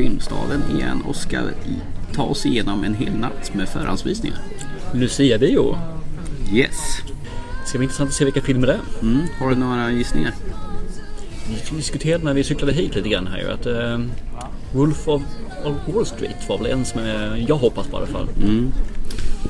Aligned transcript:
Filmstaden 0.00 0.62
igen 0.76 1.02
och 1.02 1.16
ska 1.16 1.40
ta 2.12 2.22
oss 2.22 2.46
igenom 2.46 2.84
en 2.84 2.94
hel 2.94 3.16
natt 3.16 3.54
med 3.54 3.68
förhandsvisningar. 3.68 4.38
Lucia-bio. 4.94 5.76
Yes. 6.52 6.76
Ska 7.66 7.78
bli 7.78 7.84
intressant 7.84 8.10
att 8.10 8.16
se 8.16 8.24
vilka 8.24 8.42
filmer 8.42 8.66
det 8.66 8.72
är. 8.72 8.80
Mm. 9.02 9.20
Har 9.38 9.50
du 9.50 9.56
några 9.56 9.92
gissningar? 9.92 10.34
Vi 11.70 11.76
diskuterade 11.76 12.24
när 12.24 12.34
vi 12.34 12.44
cyklade 12.44 12.72
hit 12.72 12.94
lite 12.94 13.08
grann 13.08 13.26
här 13.26 13.38
ju 13.38 13.50
att 13.50 13.66
eh, 13.66 13.98
Wolf 14.72 15.08
of, 15.08 15.22
of 15.64 15.94
Wall 15.94 16.06
Street 16.06 16.48
var 16.48 16.58
väl 16.58 16.66
en 16.66 16.84
som 16.84 17.00
jag 17.48 17.56
hoppas 17.56 17.86
på 17.86 17.92
i 17.92 17.96
alla 17.96 18.06
fall. 18.06 18.28
Mm. 18.42 18.72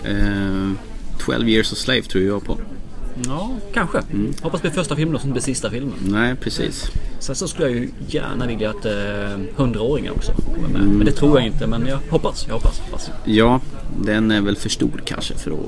Eh, 0.04 0.78
12 1.18 1.48
years 1.48 1.72
a 1.72 1.76
slave 1.76 2.02
tror 2.02 2.24
jag 2.24 2.44
på. 2.44 2.58
Ja, 3.26 3.50
kanske. 3.74 3.98
Mm. 3.98 4.32
Hoppas 4.42 4.60
det 4.60 4.68
blir 4.68 4.78
första 4.78 4.96
filmen 4.96 5.14
och 5.14 5.20
som 5.20 5.30
blir 5.30 5.42
sista 5.42 5.70
filmen. 5.70 5.94
Nej, 6.00 6.34
precis. 6.36 6.90
Sen 7.18 7.34
så 7.34 7.48
skulle 7.48 7.68
jag 7.68 7.76
ju 7.76 7.90
gärna 8.08 8.46
vilja 8.46 8.70
att 8.70 8.84
eh, 8.84 8.92
100-åringar 9.56 10.12
också 10.12 10.32
kommer 10.32 10.68
med. 10.68 10.80
Mm. 10.80 10.96
Men 10.96 11.06
det 11.06 11.12
tror 11.12 11.38
jag 11.38 11.46
inte. 11.46 11.66
Men 11.66 11.86
jag 11.86 11.98
hoppas, 12.10 12.46
jag 12.46 12.54
hoppas. 12.54 12.80
hoppas. 12.80 13.10
Ja, 13.24 13.60
den 14.04 14.30
är 14.30 14.40
väl 14.40 14.56
för 14.56 14.68
stor 14.68 15.02
kanske 15.04 15.34
för 15.34 15.50
att... 15.50 15.58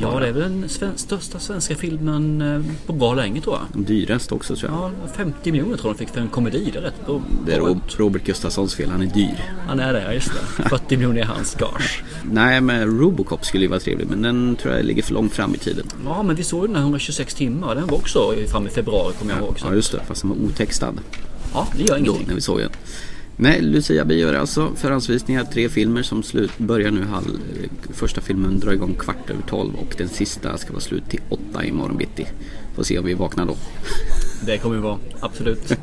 Ja, 0.00 0.20
det 0.20 0.28
är 0.28 0.32
väl 0.32 0.42
den 0.42 0.68
sven 0.68 0.90
största 0.96 1.38
svenska 1.38 1.74
filmen 1.74 2.40
eh, 2.42 2.62
på 2.86 2.92
bra 2.92 3.14
länge 3.14 3.40
tror 3.40 3.56
jag. 3.74 3.84
Dyrast 3.86 4.32
också 4.32 4.56
tror 4.56 4.72
jag. 4.72 4.80
Ja, 5.04 5.08
50 5.16 5.52
miljoner 5.52 5.76
tror 5.76 5.88
jag 5.88 5.94
de 5.96 5.98
fick 5.98 6.14
för 6.14 6.20
en 6.20 6.28
komedi. 6.28 6.70
Det 6.72 6.78
är 6.78 6.82
rätt 6.82 7.06
bra. 7.06 7.22
Det 7.46 7.52
är 7.54 7.60
Rob 7.60 7.80
Robert 7.96 8.24
Gustafssons 8.24 8.74
fel, 8.74 8.90
han 8.90 9.02
är 9.02 9.06
dyr. 9.06 9.54
Han 9.68 9.80
är 9.80 9.92
det, 9.92 10.02
ja 10.02 10.12
just 10.12 10.30
det. 10.56 10.62
40 10.68 10.96
miljoner 10.96 11.20
är 11.20 11.24
hans 11.24 11.54
gage. 11.54 12.04
Nej, 12.32 12.60
men 12.60 12.98
Robocop 12.98 13.44
skulle 13.44 13.62
ju 13.64 13.68
vara 13.70 13.80
trevlig 13.80 14.06
men 14.10 14.22
den 14.22 14.56
tror 14.56 14.74
jag 14.74 14.84
ligger 14.84 15.02
för 15.02 15.14
långt 15.14 15.32
fram 15.32 15.54
i 15.54 15.58
tiden. 15.58 15.86
Ja, 16.04 16.22
men 16.22 16.36
vi 16.36 16.42
såg 16.42 16.60
ju 16.62 16.66
den 16.66 16.76
här 16.76 16.82
126 16.82 17.34
timmar. 17.34 17.74
Den 17.74 17.86
var 17.86 17.94
också 17.96 18.34
fram 18.50 18.66
i 18.66 18.70
februari 18.70 19.12
kommer 19.18 19.32
jag 19.34 19.42
ihåg. 19.42 19.58
Så. 19.60 19.66
Ja, 19.66 19.74
just 19.74 19.92
det. 19.92 20.00
Fast 20.08 20.20
den 20.22 20.30
var 20.30 20.36
otextad. 20.36 21.00
Ja, 21.54 21.68
det 21.76 21.82
gör 21.82 21.88
Då, 21.88 21.96
ingenting. 21.98 22.26
när 22.28 22.34
vi 22.34 22.40
såg 22.40 22.58
den. 22.58 22.70
Nej, 23.38 23.62
Lucia 23.62 24.04
Bio 24.04 24.28
är 24.28 24.34
alltså 24.34 24.70
förhandsvisningar. 24.74 25.44
Tre 25.44 25.68
filmer 25.68 26.02
som 26.02 26.22
slut, 26.22 26.58
börjar 26.58 26.90
nu 26.90 27.04
halv... 27.04 27.38
Första 27.90 28.20
filmen 28.20 28.60
drar 28.60 28.72
igång 28.72 28.94
kvart 28.94 29.30
över 29.30 29.42
tolv 29.42 29.74
och 29.74 29.94
den 29.98 30.08
sista 30.08 30.58
ska 30.58 30.72
vara 30.72 30.80
slut 30.80 31.08
till 31.08 31.20
åtta 31.28 31.64
imorgon 31.64 31.96
bitti. 31.96 32.26
Får 32.74 32.82
se 32.82 32.98
om 32.98 33.04
vi 33.04 33.14
vaknar 33.14 33.46
då. 33.46 33.56
Det 34.46 34.58
kommer 34.58 34.76
vi 34.76 34.82
vara, 34.82 34.98
absolut. 35.20 35.78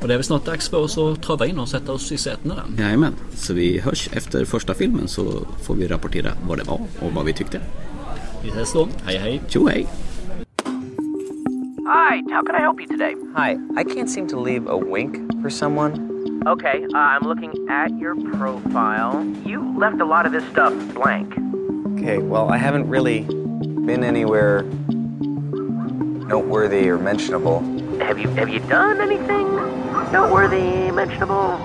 Och 0.00 0.08
det 0.08 0.14
är 0.14 0.18
väl 0.18 0.24
snart 0.24 0.44
dags 0.44 0.68
för 0.68 0.76
oss 0.76 0.98
att 0.98 1.22
trava 1.22 1.46
in 1.46 1.58
och 1.58 1.68
sätta 1.68 1.92
oss 1.92 2.12
i 2.12 2.16
sätena 2.16 2.54
där. 2.54 2.84
Jajamän, 2.84 3.12
så 3.34 3.54
vi 3.54 3.78
hörs 3.78 4.08
efter 4.12 4.44
första 4.44 4.74
filmen 4.74 5.08
så 5.08 5.46
får 5.62 5.74
vi 5.74 5.86
rapportera 5.86 6.32
vad 6.48 6.58
det 6.58 6.64
var 6.64 6.80
och 7.00 7.12
vad 7.12 7.24
vi 7.24 7.32
tyckte. 7.32 7.60
Vi 8.42 8.48
ses 8.48 8.72
då. 8.72 8.88
Hej 9.04 9.18
hej. 9.18 9.42
Tjo 9.48 9.68
hej! 9.68 9.86
Hi, 11.78 12.22
how 12.32 12.42
can 12.46 12.54
I 12.56 12.60
help 12.60 12.80
you 12.80 12.88
today? 12.88 13.14
Hi, 13.36 13.52
I 13.80 13.84
can't 13.84 14.08
seem 14.08 14.28
to 14.28 14.44
leave 14.44 14.70
a 14.70 14.78
wink 14.94 15.42
for 15.42 15.50
someone. 15.50 16.11
Okay, 16.46 16.84
uh, 16.92 16.98
I'm 16.98 17.22
looking 17.22 17.54
at 17.68 17.96
your 17.98 18.16
profile. 18.16 19.24
You 19.46 19.78
left 19.78 20.00
a 20.00 20.04
lot 20.04 20.26
of 20.26 20.32
this 20.32 20.44
stuff 20.50 20.72
blank. 20.94 21.32
Okay, 21.98 22.18
well, 22.18 22.50
I 22.50 22.56
haven't 22.56 22.88
really 22.88 23.20
been 23.20 24.02
anywhere 24.02 24.62
noteworthy 26.32 26.88
or 26.88 26.98
mentionable. 26.98 27.60
Have 28.00 28.18
you 28.18 28.28
have 28.30 28.48
you 28.48 28.58
done 28.60 29.00
anything 29.00 29.54
noteworthy, 30.10 30.90
mentionable? 30.90 31.58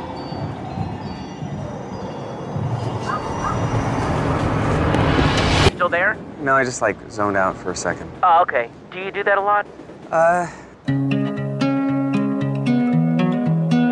Still 5.76 5.90
there? 5.90 6.18
No, 6.42 6.56
I 6.56 6.64
just 6.64 6.82
like 6.82 6.98
zoned 7.10 7.38
out 7.38 7.58
for 7.58 7.72
a 7.72 7.76
second. 7.76 8.12
Oh, 8.22 8.42
okay. 8.44 8.70
Do 8.92 9.00
you 9.00 9.12
do 9.12 9.24
that 9.24 9.38
a 9.38 9.42
lot? 9.42 9.66
Uh, 10.12 10.48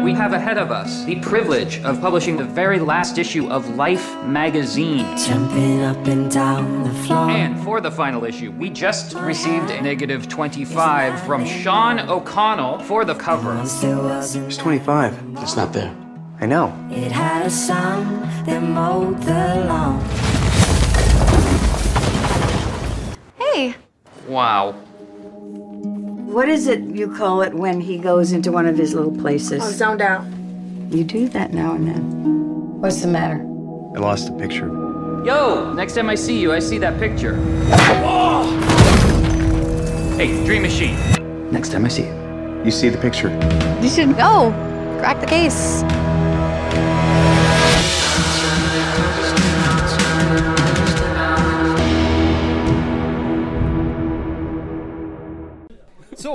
We 0.06 0.14
have 0.14 0.34
ahead 0.34 0.60
of 0.60 0.70
us 0.70 1.04
the 1.06 1.20
privilege 1.20 1.82
of 1.84 2.00
publishing 2.00 2.38
the 2.38 2.44
very 2.46 2.78
last 2.78 3.18
issue 3.18 3.50
of 3.50 3.76
Life 3.76 4.16
magazine. 4.24 5.18
Jumping 5.18 5.82
up 5.82 6.06
and 6.06 6.30
down 6.30 6.84
the 6.84 6.94
floor. 6.94 7.32
And 7.32 7.60
for 7.64 7.82
the 7.82 7.90
final 7.90 8.24
issue, 8.24 8.52
we 8.52 8.70
just 8.70 9.16
received 9.16 9.72
a 9.72 9.82
negative 9.82 10.30
25 10.30 11.24
from 11.24 11.44
Sean 11.44 12.00
O'Connell 12.00 12.78
for 12.82 13.04
the 13.04 13.16
cover. 13.16 13.56
Once 13.56 13.82
there 13.82 13.98
wasn't, 13.98 14.46
it's 14.46 14.58
25. 14.58 15.38
It's 15.40 15.56
not 15.56 15.74
there. 15.74 15.92
I 16.40 16.46
know. 16.46 16.68
it 16.92 17.12
had 17.12 17.48
a 17.48 17.50
son 17.50 18.22
that 18.46 18.62
mowed 18.62 19.20
the 19.24 19.66
lawn. 19.68 20.02
Hey, 23.40 23.74
Wow. 24.28 24.76
What 26.36 26.50
is 26.50 26.68
it 26.68 26.82
you 26.82 27.08
call 27.08 27.44
it 27.44 27.54
when 27.54 27.80
he 27.80 27.98
goes 27.98 28.34
into 28.34 28.52
one 28.52 28.66
of 28.66 28.78
his 28.78 28.94
little 28.94 29.16
places? 29.16 29.64
oh, 29.64 29.72
zoned 29.72 30.02
out. 30.02 30.26
You 30.90 31.06
do 31.06 31.30
that 31.30 31.54
now 31.54 31.76
and 31.76 31.88
then. 31.88 32.82
What's 32.82 33.00
the 33.02 33.08
matter? 33.08 33.40
I 33.96 34.00
lost 34.00 34.28
a 34.28 34.34
picture. 34.34 34.68
Yo, 35.26 35.72
next 35.72 35.96
time 35.96 36.10
I 36.10 36.16
see 36.16 36.38
you, 36.38 36.52
I 36.52 36.60
see 36.60 36.78
that 36.80 37.00
picture. 37.00 37.38
Hey, 40.18 40.44
Dream 40.46 40.64
Machine. 40.64 40.98
Next 41.54 41.70
time 41.70 41.86
I 41.86 41.88
see 41.88 42.04
you. 42.04 42.62
You 42.66 42.72
see 42.72 42.90
the 42.90 42.98
picture. 42.98 43.30
You 43.82 43.88
should 43.88 44.18
go. 44.18 44.52
Crack 45.00 45.22
the 45.22 45.28
case. 45.28 45.84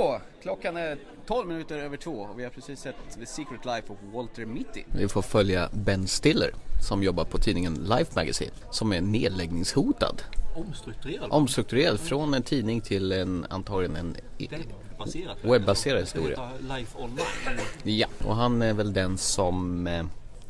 Så, 0.01 0.21
klockan 0.41 0.77
är 0.77 0.97
12 1.27 1.47
minuter 1.47 1.77
över 1.77 1.97
två 1.97 2.11
och 2.11 2.39
vi 2.39 2.43
har 2.43 2.49
precis 2.51 2.79
sett 2.79 2.95
The 3.19 3.25
Secret 3.25 3.65
Life 3.65 3.93
of 3.93 3.97
Walter 4.13 4.45
Mitty. 4.45 4.83
Vi 4.95 5.07
får 5.07 5.21
följa 5.21 5.69
Ben 5.73 6.07
Stiller 6.07 6.51
som 6.87 7.03
jobbar 7.03 7.23
på 7.25 7.37
tidningen 7.37 7.73
Life 7.73 8.11
Magazine 8.15 8.51
som 8.71 8.93
är 8.93 9.01
nedläggningshotad. 9.01 10.21
Omstrukturerad. 10.55 11.31
Omstrukturerad 11.31 11.99
från 11.99 12.33
en 12.33 12.43
tidning 12.43 12.81
till 12.81 13.11
en 13.11 13.45
antagligen 13.49 13.95
en 13.95 14.15
i- 14.37 14.47
Webbaserad. 14.47 15.37
webbaserad 15.41 16.01
historia. 16.01 16.49
Life 16.61 16.97
online. 16.99 17.59
Ja, 17.83 18.07
och 18.25 18.35
han 18.35 18.61
är 18.61 18.73
väl 18.73 18.93
den 18.93 19.17
som 19.17 19.87
eh, 19.87 20.03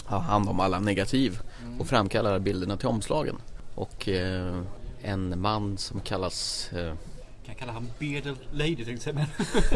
har 0.06 0.20
hand 0.20 0.50
om 0.50 0.60
alla 0.60 0.80
negativ 0.80 1.40
och 1.80 1.88
framkallar 1.88 2.40
bilderna 2.40 2.78
till 2.78 2.88
omslagen. 2.88 3.36
Och 3.76 4.10
eh, 4.10 4.62
en 5.02 5.42
man 5.42 5.78
som 5.78 6.00
kallas 6.00 6.70
eh, 6.74 6.94
jag 7.52 7.58
kalla 7.58 7.72
han 7.72 7.92
Bearded 8.00 8.36
Lady 8.52 8.86
tänkte 8.86 8.92
jag 8.92 9.02
säga. 9.02 9.28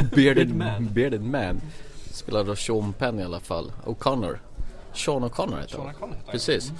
Bearded, 0.15 0.55
Man. 0.55 0.93
Bearded 0.93 1.21
Man. 1.21 1.61
Spelad 2.11 2.49
av 2.49 2.55
Sean 2.55 2.93
Penn 2.93 3.19
i 3.19 3.23
alla 3.23 3.39
fall. 3.39 3.71
O'Connor. 3.85 4.39
Sean 4.93 5.23
O'Connor 5.23 5.61
heter 5.61 5.75
Sean 5.75 5.93
han. 5.99 6.15
Precis. 6.31 6.71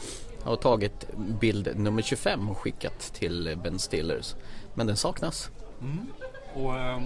Har 0.44 0.56
tagit 0.56 1.08
bild 1.40 1.72
nummer 1.76 2.02
25 2.02 2.50
och 2.50 2.58
skickat 2.58 3.14
till 3.14 3.58
Ben 3.64 3.80
Stillers. 3.80 4.36
Men 4.74 4.88
den 4.88 4.98
saknas. 4.98 5.50
Och 6.54 6.76
ehm, 6.76 7.04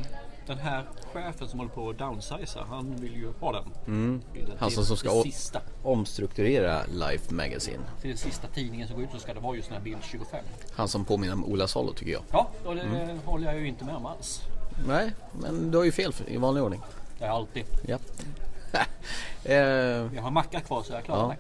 den 0.50 0.58
här 0.58 0.86
chefen 1.14 1.48
som 1.48 1.60
håller 1.60 1.72
på 1.72 1.90
att 1.90 1.98
downsiza, 1.98 2.66
han 2.70 2.96
vill 2.96 3.14
ju 3.16 3.32
ha 3.40 3.52
den. 3.52 3.64
bilden 3.64 4.22
Mm. 4.52 4.58
Han 4.60 4.70
till 4.70 4.86
som, 4.86 4.98
ska 4.98 5.22
sista. 5.24 5.62
omstrukturera 5.84 6.82
Life 6.86 7.34
Magazine. 7.34 7.80
Till 8.02 8.10
den 8.10 8.18
sista 8.18 8.48
tidningen 8.48 8.88
som 8.88 8.96
går 8.98 9.06
ut 9.06 9.12
så 9.14 9.20
ska 9.20 9.34
det 9.34 9.40
vara 9.40 9.56
just 9.56 9.68
den 9.70 9.78
här 9.78 9.84
bild 9.84 9.98
25. 10.12 10.40
Han 10.74 10.88
som 10.88 11.06
påminner 11.06 11.34
om 11.34 11.46
Ola 11.46 11.68
Salo 11.68 11.94
tycker 11.94 12.12
jag. 12.12 12.22
Ja, 12.32 12.50
och 12.66 12.76
det 12.76 12.82
Mm. 12.82 13.20
håller 13.26 13.48
jag 13.48 13.60
ju 13.62 13.68
inte 13.68 13.86
med 13.86 13.96
om 13.96 14.06
alls. 14.06 14.42
Nej, 14.88 15.12
men 15.42 15.72
du 15.72 15.78
har 15.78 15.86
ju 15.86 15.92
fel 15.92 16.14
i 16.28 16.38
vanlig 16.38 16.64
ordning. 16.64 16.82
Det 17.20 17.26
är 17.26 17.30
alltid. 17.30 17.64
Ja. 17.88 17.98
eh, 19.44 19.56
Jag 20.16 20.22
har 20.22 20.32
macka 20.32 20.60
kvar 20.60 20.84
så 20.84 20.94
jag 20.94 21.04
klarar 21.04 21.22
ja. 21.22 21.28
mig. 21.28 21.38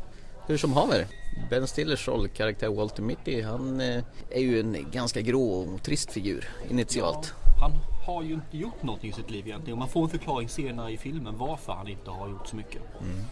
Hur 0.47 0.57
som 0.57 0.73
haver. 0.73 1.07
Ben 1.49 1.67
Stillers 1.67 2.07
rollkaraktär 2.07 2.67
Walter 2.69 3.03
Mitty 3.03 3.41
han 3.41 3.81
eh, 3.81 4.03
är 4.29 4.41
ju 4.41 4.59
en 4.59 4.87
ganska 4.91 5.21
grå 5.21 5.51
och 5.51 5.83
trist 5.83 6.11
figur 6.11 6.49
initialt. 6.69 7.33
Han 7.61 7.71
har 8.11 8.23
ju 8.23 8.33
inte 8.33 8.57
gjort 8.57 8.83
någonting 8.83 9.09
i 9.09 9.13
sitt 9.13 9.31
liv 9.31 9.47
egentligen. 9.47 9.73
Och 9.73 9.79
man 9.79 9.89
får 9.89 10.03
en 10.03 10.09
förklaring 10.09 10.49
senare 10.49 10.91
i 10.91 10.97
filmen 10.97 11.37
varför 11.37 11.73
han 11.73 11.87
inte 11.87 12.11
har 12.11 12.29
gjort 12.29 12.47
så 12.47 12.55
mycket. 12.55 12.81
Mm. 13.01 13.25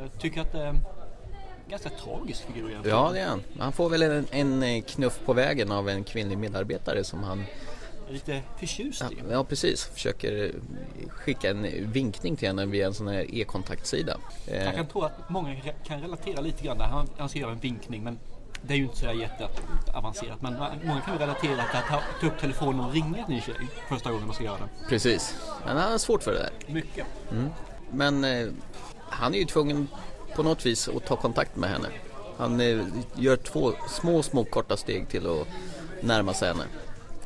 Jag 0.00 0.20
tycker 0.20 0.40
att 0.40 0.52
det 0.52 0.62
är 0.62 0.66
en 0.66 0.80
ganska 1.68 1.90
tragisk 1.90 2.46
figur 2.46 2.68
egentligen. 2.70 2.98
Ja 2.98 3.10
det 3.12 3.20
är 3.20 3.28
han. 3.28 3.42
Han 3.58 3.72
får 3.72 3.90
väl 3.90 4.02
en, 4.02 4.26
en 4.30 4.62
eh, 4.62 4.82
knuff 4.82 5.20
på 5.24 5.32
vägen 5.32 5.72
av 5.72 5.88
en 5.88 6.04
kvinnlig 6.04 6.38
medarbetare 6.38 7.04
som 7.04 7.22
han 7.22 7.44
är 8.08 8.12
lite 8.12 8.42
förtjust 8.58 9.02
ja, 9.02 9.10
i. 9.10 9.32
ja 9.32 9.44
precis 9.44 9.84
försöker 9.84 10.44
eh, 10.44 11.08
skicka 11.08 11.50
en 11.50 11.92
vinkning 11.92 12.36
till 12.36 12.48
henne 12.48 12.66
via 12.66 12.86
en 12.86 12.94
sån 12.94 13.06
här 13.08 13.34
e-kontaktsida. 13.34 14.16
Eh, 14.46 14.64
Jag 14.64 14.74
kan 14.74 14.86
tro 14.86 15.02
att 15.02 15.30
många 15.30 15.56
kan 15.86 16.00
relatera 16.00 16.40
lite 16.40 16.64
grann 16.64 16.78
där. 16.78 16.84
Han, 16.84 17.08
han 17.16 17.28
ser 17.28 17.48
en 17.48 17.58
vinkning 17.58 18.04
men 18.04 18.18
det 18.66 18.74
är 18.74 18.78
ju 18.78 18.84
inte 18.84 18.96
så 18.96 19.12
jätteavancerat. 19.12 20.42
Men 20.42 20.54
många 20.84 21.00
kan 21.00 21.14
ju 21.14 21.20
relatera 21.20 21.40
till 21.40 21.60
att 21.60 21.88
ta, 21.88 22.00
ta 22.20 22.26
upp 22.26 22.38
telefonen 22.40 22.80
och 22.80 22.92
ringa 22.92 23.26
till 23.26 23.34
en 23.34 23.40
tjej 23.40 23.54
första 23.88 24.10
gången 24.10 24.26
man 24.26 24.34
ska 24.34 24.44
göra 24.44 24.56
det. 24.58 24.88
Precis. 24.88 25.34
Men 25.66 25.76
han 25.76 25.90
har 25.90 25.98
svårt 25.98 26.22
för 26.22 26.32
det 26.32 26.38
där. 26.38 26.72
Mycket. 26.74 27.06
Men 27.90 28.24
eh, 28.24 28.48
han 29.08 29.34
är 29.34 29.38
ju 29.38 29.44
tvungen 29.44 29.88
på 30.36 30.42
något 30.42 30.66
vis 30.66 30.88
att 30.88 31.06
ta 31.06 31.16
kontakt 31.16 31.56
med 31.56 31.70
henne. 31.70 31.88
Han 32.38 32.60
eh, 32.60 32.84
gör 33.14 33.36
två 33.36 33.72
små, 33.88 34.22
små 34.22 34.44
korta 34.44 34.76
steg 34.76 35.08
till 35.08 35.26
att 35.26 35.46
närma 36.00 36.34
sig 36.34 36.48
henne. 36.48 36.64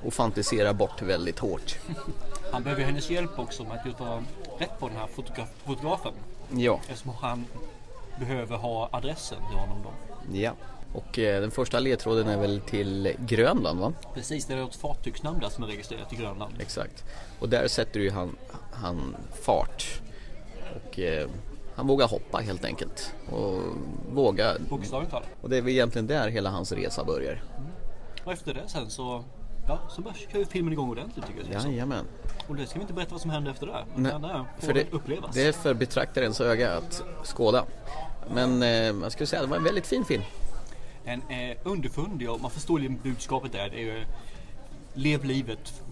Och 0.05 0.13
fantiserar 0.15 0.73
bort 0.73 1.03
väldigt 1.03 1.39
hårt. 1.39 1.77
Han 2.53 2.63
behöver 2.63 2.83
hennes 2.85 3.11
hjälp 3.11 3.39
också 3.39 3.65
med 3.65 3.73
att 3.93 4.01
vara 4.01 4.23
rätt 4.59 4.79
på 4.79 4.89
den 4.89 4.97
här 4.97 5.07
fotograf- 5.17 5.65
fotografen. 5.67 6.13
Ja. 6.51 6.81
Eftersom 6.89 7.13
han 7.21 7.45
behöver 8.19 8.57
ha 8.57 8.89
adressen 8.93 9.39
till 9.51 9.59
honom 9.59 9.79
då. 9.83 9.91
ja. 10.39 10.53
Och 10.93 11.19
eh, 11.19 11.41
den 11.41 11.51
första 11.51 11.81
ledtråden 11.81 12.29
är 12.29 12.39
väl 12.39 12.61
till 12.61 13.15
Grönland 13.27 13.81
va? 13.81 13.93
Precis, 14.15 14.47
det 14.47 14.55
är 14.55 14.65
ett 14.69 14.77
fartygsnamn 14.77 15.41
där 15.41 15.49
som 15.49 15.65
är 15.65 15.69
registrerat 15.69 16.13
i 16.13 16.17
Grönland. 16.17 16.55
Exakt. 16.61 17.05
Och 17.39 17.49
där 17.49 17.69
sätter 17.69 18.01
ju 18.01 18.11
han, 18.11 18.37
han 18.73 19.17
fart. 19.43 20.01
Och 20.77 20.99
eh, 20.99 21.29
han 21.75 21.87
vågar 21.87 22.09
hoppa 22.09 22.39
helt 22.39 22.65
enkelt. 22.65 23.15
Och 23.31 23.63
våga. 24.13 24.57
Bokstavligt 24.71 25.11
talat. 25.11 25.29
Och 25.43 25.51
det 25.51 25.57
är 25.57 25.63
väl 25.63 25.73
egentligen 25.73 26.07
där 26.07 26.29
hela 26.29 26.51
hans 26.51 26.73
resa 26.73 27.05
börjar. 27.05 27.43
Och 28.25 28.33
efter 28.33 28.55
det 28.55 28.69
sen 28.69 28.91
så, 28.91 29.25
ja, 29.69 29.79
så 29.89 30.03
kör 30.33 30.39
ju 30.39 30.47
filmen 30.47 30.73
igång 30.73 30.91
ordentligt 30.91 31.27
tycker 31.27 31.53
jag. 31.53 31.63
Jajamän. 31.65 32.05
Och 32.49 32.57
det 32.57 32.67
ska 32.67 32.75
vi 32.75 32.81
inte 32.81 32.93
berätta 32.93 33.13
vad 33.13 33.21
som 33.21 33.31
händer 33.31 33.51
efter 33.51 33.67
det. 33.67 33.85
Nej, 33.95 34.09
utan 34.09 34.23
det 34.23 34.45
får 34.59 34.67
för 34.67 34.75
det, 34.75 34.93
upplevas. 34.93 35.35
det 35.35 35.43
är 35.43 35.53
för 35.53 35.75
betraktarens 35.75 36.41
öga 36.41 36.73
att 36.77 37.03
skåda. 37.25 37.65
Men 38.35 38.63
eh, 38.63 38.69
jag 38.69 39.13
skulle 39.13 39.27
säga 39.27 39.43
att 39.43 39.47
det 39.47 39.51
var 39.51 39.57
en 39.57 39.65
väldigt 39.65 39.87
fin 39.87 40.05
film. 40.05 40.23
En 41.09 41.23
eh, 41.31 41.57
underfundig 41.65 42.31
och 42.31 42.41
man 42.41 42.51
förstår 42.51 42.81
ju 42.81 42.89
budskapet 42.89 43.53
där. 43.53 43.71
Det 43.71 43.77
är 43.77 43.85
ju 43.85 44.05
lev 44.95 45.25
livet. 45.25 45.83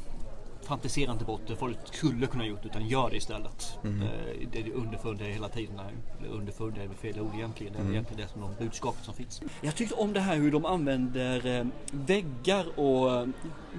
Fantisera 0.63 1.13
inte 1.13 1.25
bort 1.25 1.41
det 1.47 1.57
folk 1.57 1.79
skulle 1.85 2.27
kunna 2.27 2.47
gjort 2.47 2.65
utan 2.65 2.89
gör 2.89 3.11
det 3.11 3.17
istället. 3.17 3.79
Mm. 3.85 4.03
Eh, 4.03 4.09
det 4.53 4.59
är 4.61 4.73
underfundiga 4.73 5.29
hela 5.29 5.49
tiden. 5.49 5.81
Eller 6.19 6.29
Underfundiga 6.31 6.85
är 6.85 6.89
fel 6.89 7.21
ord 7.21 7.35
egentligen. 7.35 7.73
Det 7.73 7.79
är 7.79 7.81
Mm. 7.83 7.93
egentligen 7.93 8.23
det 8.23 8.33
som 8.33 8.41
de 8.41 8.65
budskapet 8.65 9.05
som 9.05 9.15
finns. 9.15 9.43
Jag 9.61 9.75
tyckte 9.75 9.95
om 9.95 10.13
det 10.13 10.21
här 10.21 10.37
hur 10.37 10.51
de 10.53 10.65
använder 10.65 11.47
eh, 11.61 11.67
väggar 11.91 12.79
och 12.79 13.15
eh, 13.17 13.27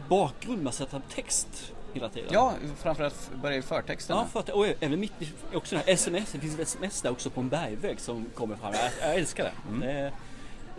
bakgrund 0.10 0.58
med 0.58 0.68
att 0.70 0.76
sätta 0.76 1.02
text 1.16 1.74
hela 1.94 2.10
tiden. 2.10 2.30
Ja, 2.34 2.54
framförallt 2.78 3.32
börjar 3.42 3.58
i 3.58 3.62
förtexten. 3.62 4.18
Ja, 4.18 4.44
för 4.44 4.56
och 4.56 4.66
även 4.80 5.00
mitt 5.00 5.14
också 5.54 5.76
den 5.76 5.84
här 5.88 5.94
sms, 5.94 6.32
det 6.32 6.40
finns 6.40 6.54
ett 6.54 6.60
sms 6.60 7.02
där 7.02 7.12
också 7.12 7.30
på 7.30 7.42
en 7.42 7.50
bergvägg 7.50 8.00
som 8.00 8.26
kommer 8.36 8.56
fram. 8.56 8.74
Jag, 8.74 8.92
jag 9.10 9.16
älskar 9.16 9.44
det. 9.44 9.54
Mm. 9.70 9.80
Det 9.80 10.12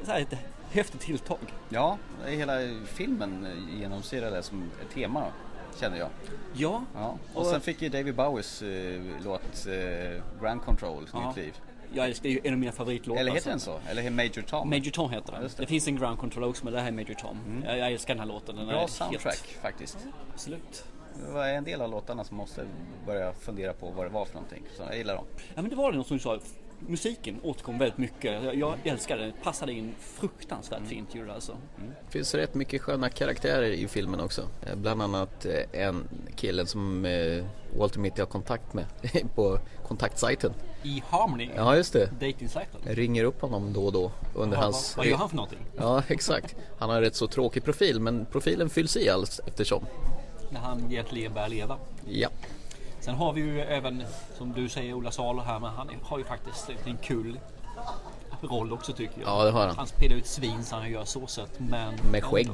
så 0.04 0.10
här 0.12 0.20
ett 0.20 0.34
häftigt 0.70 1.00
tilltag. 1.00 1.38
Ja, 1.68 1.98
hela 2.26 2.52
filmen 2.86 3.46
genomsyrar 3.80 4.30
det 4.30 4.42
som 4.42 4.70
ett 4.82 4.94
tema 4.94 5.24
känner 5.80 5.98
jag. 5.98 6.08
Ja, 6.54 6.82
Ja. 6.94 7.16
Och 7.34 7.46
sen 7.46 7.60
fick 7.60 7.82
ju 7.82 7.88
David 7.88 8.14
Bowies 8.14 8.62
eh, 8.62 9.02
låt 9.24 9.66
eh, 9.66 10.22
Ground 10.40 10.62
Control 10.64 11.08
Ja. 11.12 11.28
nytt 11.28 11.36
liv. 11.36 11.54
jag 11.92 12.06
älskar, 12.06 12.28
ju 12.28 12.40
en 12.44 12.52
av 12.52 12.58
mina 12.58 12.72
favoritlåtar. 12.72 13.20
Eller 13.20 13.32
heter 13.32 13.50
den 13.50 13.60
så? 13.60 13.78
Eller 13.88 14.10
Major 14.10 14.42
Tom? 14.42 14.70
Major 14.70 14.90
Tom 14.90 15.10
heter 15.10 15.32
den. 15.32 15.42
Just 15.42 15.56
Det. 15.56 15.62
det. 15.62 15.64
Mm. 15.64 15.68
finns 15.68 15.88
en 15.88 15.96
Ground 15.96 16.18
Control 16.18 16.44
också 16.44 16.64
men 16.64 16.74
det 16.74 16.80
här 16.80 16.88
är 16.88 16.92
Major 16.92 17.14
Tom. 17.14 17.62
Jag, 17.66 17.78
jag 17.78 17.92
älskar 17.92 18.14
den 18.14 18.20
här 18.20 18.26
låten. 18.28 18.56
Den 18.56 18.68
är 18.68 18.72
Bra 18.72 18.88
soundtrack 18.88 19.56
faktiskt. 19.62 19.98
Absolut. 20.32 20.84
Det 21.26 21.32
var 21.32 21.46
en 21.48 21.64
del 21.64 21.80
av 21.82 21.90
låtarna 21.90 22.24
som 22.24 22.36
måste 22.36 22.66
börja 23.06 23.32
fundera 23.32 23.72
på 23.72 23.90
vad 23.90 24.06
det 24.06 24.10
var 24.10 24.24
för 24.24 24.34
någonting. 24.34 24.62
Så 24.76 24.82
jag 24.82 24.96
gillar 24.96 25.14
dem. 25.14 25.24
Ja 25.54 25.62
men 25.62 25.70
det 25.70 25.76
var 25.76 25.92
det 25.92 25.98
något 25.98 26.06
som 26.06 26.16
du 26.16 26.22
sa. 26.22 26.38
Musiken 26.80 27.40
återkom 27.42 27.78
väldigt 27.78 27.98
mycket. 27.98 28.44
Jag, 28.44 28.54
jag 28.54 28.74
älskar 28.84 29.16
den. 29.18 29.32
Passade 29.42 29.72
in 29.72 29.94
fruktansvärt 30.00 30.78
Mm. 30.78 30.90
fint 30.90 31.14
gjorde 31.14 31.34
alltså. 31.34 31.56
Det 32.06 32.12
finns 32.12 32.34
rätt 32.34 32.54
mycket 32.54 32.82
sköna 32.82 33.08
karaktärer 33.08 33.70
i 33.70 33.88
filmen 33.88 34.20
också. 34.20 34.42
Eh, 34.66 34.76
Bland 34.76 35.02
annat 35.02 35.46
eh, 35.46 35.80
en 35.84 36.08
killen 36.36 36.66
som 36.66 37.04
eh, 37.04 37.44
Walter 37.78 38.00
Mitty 38.00 38.20
har 38.22 38.26
kontakt 38.26 38.74
med 38.74 38.84
på 39.34 39.58
kontaktsajten. 39.86 40.52
I 40.82 41.02
Harmony, 41.08 41.50
Ja, 41.56 41.76
just 41.76 41.92
det. 41.92 42.10
datingsajten. 42.20 42.80
Ringer 42.84 43.24
upp 43.24 43.40
honom 43.40 43.72
då 43.72 43.84
och 43.86 43.92
då 43.92 44.12
under 44.34 44.56
Vad- 44.56 44.64
hans... 44.64 44.96
vad, 44.96 45.06
gör 45.06 45.16
han 45.16 45.28
för 45.28 45.36
någonting? 45.36 45.58
Ja, 45.76 46.02
exakt. 46.08 46.56
Han 46.78 46.88
har 46.90 46.96
en 46.96 47.02
rätt 47.02 47.16
så 47.16 47.26
tråkig 47.26 47.64
profil 47.64 48.00
men 48.00 48.26
profilen 48.26 48.70
fylls 48.70 48.96
i 48.96 49.08
allt 49.08 49.40
eftersom. 49.46 49.84
När 50.50 50.60
han 50.60 50.92
egentligen 50.92 51.34
börjar 51.34 51.48
leva. 51.48 51.78
Ja. 52.08 52.28
Sen 53.08 53.16
har 53.16 53.32
vi 53.32 53.40
ju 53.40 53.60
även, 53.60 54.04
som 54.38 54.52
du 54.52 54.68
säger, 54.68 54.94
Ola 54.94 55.10
Salo 55.10 55.40
här, 55.40 55.60
men 55.60 55.70
han 55.70 55.90
har 56.02 56.18
ju 56.18 56.24
faktiskt 56.24 56.70
en 56.84 56.96
kul 56.96 57.40
roll 58.40 58.72
också 58.72 58.92
tycker 58.92 59.20
jag. 59.20 59.28
Ja, 59.28 59.44
det 59.44 59.50
har 59.50 59.66
han. 59.66 59.76
Han 59.76 59.86
spelar 59.86 60.14
ju 60.14 60.20
ett 60.20 60.26
svin 60.26 60.64
så 60.64 60.76
han 60.76 60.90
gör 60.90 61.04
så 61.04 61.26
sett, 61.26 61.60
men... 61.60 61.94
Med 62.10 62.24
skägg. 62.24 62.50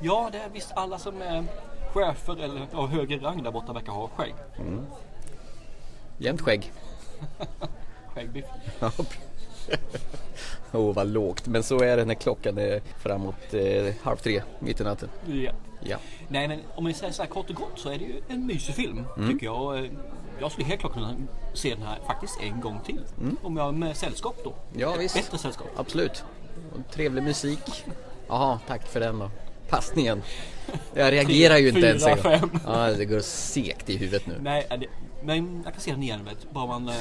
Ja, 0.00 0.28
det 0.32 0.38
är 0.38 0.48
visst 0.48 0.72
alla 0.74 0.98
som 0.98 1.22
är 1.22 1.44
chefer 1.92 2.44
eller 2.44 2.66
av 2.72 2.88
högre 2.88 3.18
rang 3.18 3.42
där 3.42 3.50
borta 3.50 3.72
verkar 3.72 3.92
ha 3.92 4.08
skägg. 4.08 4.34
Jämnt 6.18 6.40
skägg. 6.40 6.72
Skäggbiff. 8.14 8.46
Åh 10.72 10.80
oh, 10.80 10.94
vad 10.94 11.06
lågt. 11.06 11.46
Men 11.46 11.62
så 11.62 11.82
är 11.82 11.96
det 11.96 12.04
när 12.04 12.14
klockan 12.14 12.58
är 12.58 12.80
framåt 12.98 13.54
eh, 13.54 13.94
halv 14.02 14.16
tre 14.16 14.42
mitt 14.58 14.80
i 14.80 14.84
natten. 14.84 15.08
Ja. 15.26 15.52
Ja. 15.84 15.96
Nej, 16.28 16.48
men 16.48 16.60
om 16.74 16.84
vi 16.84 16.94
säger 16.94 17.12
så 17.12 17.22
här 17.22 17.28
kort 17.28 17.50
och 17.50 17.56
gott 17.56 17.72
så 17.78 17.88
är 17.88 17.98
det 17.98 18.04
ju 18.04 18.22
en 18.28 18.46
mysig 18.46 18.74
film 18.74 19.04
Mm. 19.16 19.32
tycker 19.32 19.46
jag. 19.46 19.78
Eh, 19.84 19.90
Jag 20.40 20.52
skulle 20.52 20.66
helt 20.68 20.80
klart 20.80 20.92
kunna 20.92 21.16
se 21.54 21.74
den 21.74 21.82
här 21.86 21.98
faktiskt 22.06 22.40
en 22.40 22.60
gång 22.60 22.80
till. 22.84 23.00
Om 23.42 23.56
jag 23.56 23.74
med 23.74 23.96
sällskap 23.96 24.36
då. 24.44 24.50
Mm. 24.50 24.80
Ja, 24.80 24.94
Ett 24.94 25.00
visst. 25.00 25.14
Bättre 25.14 25.38
sällskap. 25.38 25.66
Absolut. 25.76 26.24
Och 26.72 26.92
trevlig 26.94 27.22
musik. 27.22 27.84
Jaha, 28.28 28.58
tack 28.66 28.86
för 28.88 29.00
den 29.00 29.18
då. 29.18 29.30
Passningen. 29.68 30.22
Jag 30.94 31.12
reagerar 31.12 31.56
ju 31.56 31.68
inte 31.68 31.80
Fyra, 31.80 31.88
ens 31.88 32.06
en 32.06 32.10
gång. 32.10 32.22
fem. 32.22 32.50
Ja, 32.66 32.86
det 32.92 33.04
går 33.04 33.20
segt 33.20 33.90
i 33.90 33.96
huvudet 33.96 34.26
nu. 34.26 34.34
Nej, 34.40 34.66
är 34.70 34.76
det, 34.78 34.86
men 35.22 35.62
jag 35.64 35.72
kan 35.72 35.82
se 35.82 35.90
den 35.90 36.02
igen. 36.02 36.24
Vet, 36.24 36.50
bara 36.52 36.66
man... 36.66 36.88
eh, 36.88 36.94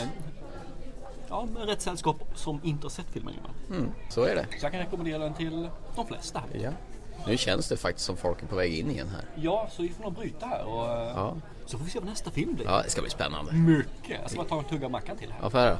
Ja, 1.29 1.47
med 1.53 1.65
rätt 1.65 1.81
sällskap 1.81 2.17
som 2.35 2.59
inte 2.63 2.85
har 2.85 2.89
sett 2.89 3.05
filmen 3.13 3.33
innan. 3.33 3.79
Mm, 3.81 3.91
så 4.09 4.23
är 4.23 4.35
det. 4.35 4.45
Så 4.59 4.65
jag 4.65 4.71
kan 4.71 4.81
rekommendera 4.81 5.17
den 5.23 5.33
till 5.33 5.69
de 5.95 6.07
flesta. 6.07 6.41
Ja. 6.61 6.69
Nu 7.27 7.37
känns 7.37 7.67
det 7.67 7.77
faktiskt 7.77 8.05
som 8.05 8.17
folk 8.17 8.41
är 8.43 8.47
på 8.47 8.55
väg 8.55 8.73
in 8.77 8.91
igen 8.91 9.09
här. 9.09 9.25
Ja, 9.35 9.67
så 9.71 9.81
vi 9.81 9.89
får 9.89 10.03
nog 10.03 10.13
bryta 10.13 10.45
här 10.45 10.63
och 10.65 10.85
eh, 10.85 11.11
Ja, 11.15 11.35
så 11.65 11.77
får 11.77 11.85
vi 11.85 11.91
se 11.91 11.99
vad 11.99 12.07
nästa 12.09 12.31
film 12.31 12.55
blir. 12.55 12.65
ja 12.65 12.81
det 12.83 12.89
ska 12.89 13.01
bli 13.01 13.09
spännande. 13.09 13.51
Mycket! 13.53 14.19
Jag 14.21 14.29
ska 14.29 14.37
bara 14.39 14.47
ta 14.49 14.57
en 14.59 14.63
tugga 14.65 14.85
av 14.85 14.91
mackan 14.91 15.17
till 15.17 15.31
här. 15.31 15.39
Ja, 15.41 15.49
får 15.49 15.59
jag? 15.59 15.77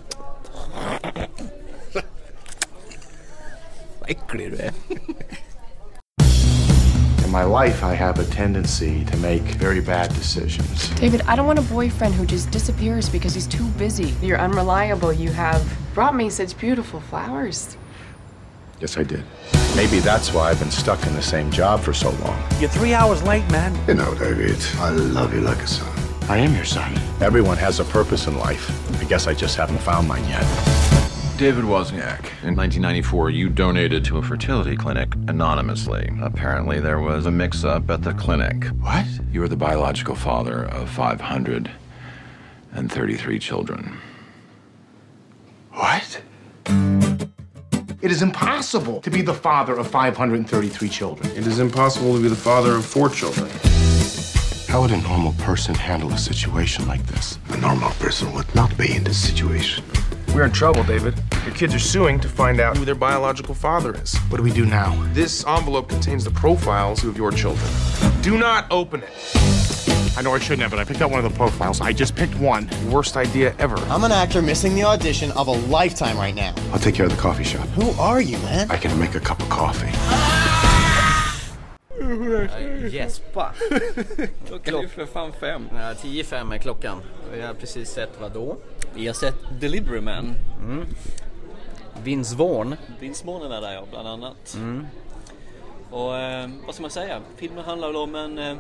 Vad 4.00 4.10
äcklig 4.10 4.52
du 4.52 4.58
är. 4.58 4.72
In 7.26 7.32
my 7.32 7.44
life, 7.64 7.94
I 7.94 7.96
have 7.96 8.20
a 8.22 8.26
tendency 8.32 9.06
to 9.06 9.18
make 9.18 9.42
very 9.60 9.82
bad 9.82 10.10
decisions. 10.10 10.90
David, 11.00 11.22
I 11.22 11.36
don't 11.38 11.46
want 11.46 11.60
a 11.60 11.66
boyfriend 11.74 12.14
who 12.16 12.26
just 12.26 12.52
disappears 12.52 13.10
because 13.12 13.36
he's 13.40 13.48
too 13.58 13.68
busy. 13.78 14.14
You're 14.22 14.40
unreliable. 14.46 15.14
You 15.14 15.32
have 15.34 15.62
brought 15.96 16.16
me 16.16 16.30
such 16.30 16.58
beautiful 16.60 17.00
flowers. 17.00 17.78
Yes, 18.82 18.98
I 18.98 19.04
did. 19.04 19.24
Maybe 19.76 20.00
that's 20.00 20.34
why 20.34 20.50
I've 20.50 20.60
been 20.60 20.72
stuck 20.72 21.06
in 21.06 21.14
the 21.14 21.22
same 21.22 21.52
job 21.52 21.82
for 21.82 21.94
so 21.94 22.10
long. 22.10 22.44
You're 22.60 22.70
three 22.70 22.96
hours 22.96 23.22
late, 23.24 23.50
man. 23.52 23.78
You 23.88 23.94
know, 23.94 24.16
David, 24.16 24.58
I 24.80 24.90
love 24.90 25.34
you 25.34 25.42
like 25.42 25.60
a 25.60 25.68
son. 25.68 25.88
I 26.24 26.38
am 26.38 26.56
your 26.56 26.66
son. 26.66 27.00
Everyone 27.22 27.58
has 27.58 27.80
a 27.80 27.86
purpose 27.86 28.26
in 28.26 28.40
life. 28.40 28.72
I 29.00 29.04
guess 29.06 29.28
I 29.28 29.36
just 29.36 29.56
haven't 29.56 29.78
found 29.80 30.08
mine 30.08 30.28
yet. 30.28 30.42
David 31.38 31.64
Wozniak, 31.64 32.26
in 32.44 32.56
1994, 32.56 33.30
you 33.30 33.50
donated 33.50 34.04
to 34.06 34.18
a 34.18 34.22
fertility 34.22 34.76
clinic 34.76 35.14
anonymously. 35.28 36.10
Apparently, 36.22 36.80
there 36.80 37.00
was 37.00 37.28
a 37.28 37.32
mix 37.32 37.64
up 37.64 37.88
at 37.90 38.02
the 38.02 38.14
clinic. 38.14 38.66
What? 38.80 39.06
You 39.32 39.44
are 39.44 39.48
the 39.48 39.56
biological 39.56 40.16
father 40.16 40.66
of 40.66 40.90
533 40.90 43.40
children. 43.40 43.98
What? 45.72 46.22
It 48.02 48.10
is 48.10 48.24
impossible 48.24 49.00
to 49.02 49.12
be 49.12 49.22
the 49.22 49.34
father 49.34 49.76
of 49.76 49.88
533 49.88 50.90
children. 50.90 51.30
It 51.38 51.46
is 51.46 51.60
impossible 51.60 52.16
to 52.16 52.22
be 52.24 52.30
the 52.30 52.36
father 52.36 52.76
of 52.76 52.84
four 52.84 53.10
children. 53.10 53.48
How 54.68 54.82
would 54.82 54.90
a 54.90 55.00
normal 55.02 55.34
person 55.34 55.76
handle 55.76 56.12
a 56.12 56.18
situation 56.18 56.88
like 56.88 57.06
this? 57.06 57.38
A 57.50 57.58
normal 57.58 57.92
person 57.92 58.34
would 58.34 58.56
not 58.56 58.76
be 58.76 58.96
in 58.96 59.04
this 59.04 59.24
situation. 59.24 59.84
We're 60.34 60.46
in 60.46 60.52
trouble, 60.52 60.84
David. 60.84 61.14
Your 61.46 61.54
kids 61.54 61.76
are 61.76 61.80
suing 61.80 62.20
to 62.22 62.28
find 62.28 62.60
out 62.60 62.76
who 62.76 62.86
their 62.86 62.96
biological 62.96 63.54
father 63.54 63.94
is. 63.94 64.18
What 64.30 64.38
do 64.38 64.44
we 64.44 64.52
do 64.52 64.66
now? 64.66 64.96
This 65.14 65.46
envelope 65.46 65.88
contains 65.88 66.24
the 66.24 66.32
profiles 66.32 67.04
of 67.04 67.18
your 67.18 67.32
children. 67.32 67.70
Do 68.22 68.36
not 68.40 68.66
open 68.72 69.04
it. 69.04 69.91
I 70.18 70.22
know 70.22 70.36
I 70.36 70.40
shouldn't 70.40 70.62
have, 70.62 70.72
but 70.72 70.80
I 70.80 70.84
picked 70.84 71.02
out 71.02 71.10
one 71.10 71.24
of 71.24 71.32
the 71.32 71.38
profiles. 71.38 71.80
I 71.82 71.94
just 71.94 72.16
picked 72.16 72.36
one. 72.36 72.70
Worst 72.90 73.16
idea 73.16 73.56
ever. 73.60 73.78
I'm 73.90 74.04
an 74.04 74.12
actor 74.12 74.42
missing 74.42 74.76
the 74.76 74.84
audition 74.84 75.32
of 75.32 75.48
a 75.48 75.52
lifetime 75.52 76.18
right 76.18 76.36
now. 76.36 76.54
I'll 76.74 76.80
take 76.80 76.96
care 76.96 77.06
of 77.06 77.12
the 77.12 77.22
coffee 77.22 77.46
shop. 77.46 77.68
Who 77.70 77.90
are 78.00 78.22
you, 78.22 78.38
man? 78.40 78.70
I 78.70 78.78
can 78.78 78.98
make 79.00 79.16
a 79.16 79.20
cup 79.20 79.42
of 79.42 79.50
coffee. 79.50 79.92
Gäspa. 82.92 83.54
Klockan 84.48 84.76
är 84.76 84.88
för 84.88 85.06
fan 85.06 85.32
fem. 85.40 85.70
Ja, 85.76 85.94
tio 86.02 86.24
fem 86.24 86.52
är 86.52 86.58
klockan. 86.58 87.02
Jag 87.40 87.48
har 87.48 87.54
precis 87.54 87.90
sett 87.90 88.10
vad 88.20 88.32
då? 88.32 88.58
Vi 88.94 89.08
har 89.08 89.14
sett 89.14 89.36
Delivery 89.60 90.02
Man. 90.02 90.36
Mm. 90.62 90.86
Vince 92.04 92.36
Vaughn. 92.36 92.76
Vince 93.00 93.26
Vaughn 93.26 93.52
är 93.52 93.62
där 93.62 93.74
ja, 93.74 93.84
bland 93.92 94.08
annat. 94.08 94.54
Mm. 94.56 94.88
Och 95.90 96.18
eh, 96.18 96.50
vad 96.66 96.76
ska 96.76 96.82
man 96.82 96.92
säga? 96.92 97.22
Filmen 97.38 97.66
handlar 97.66 97.88
väl 97.88 97.96
om 97.96 98.16
en 98.16 98.38
eh, 98.38 98.58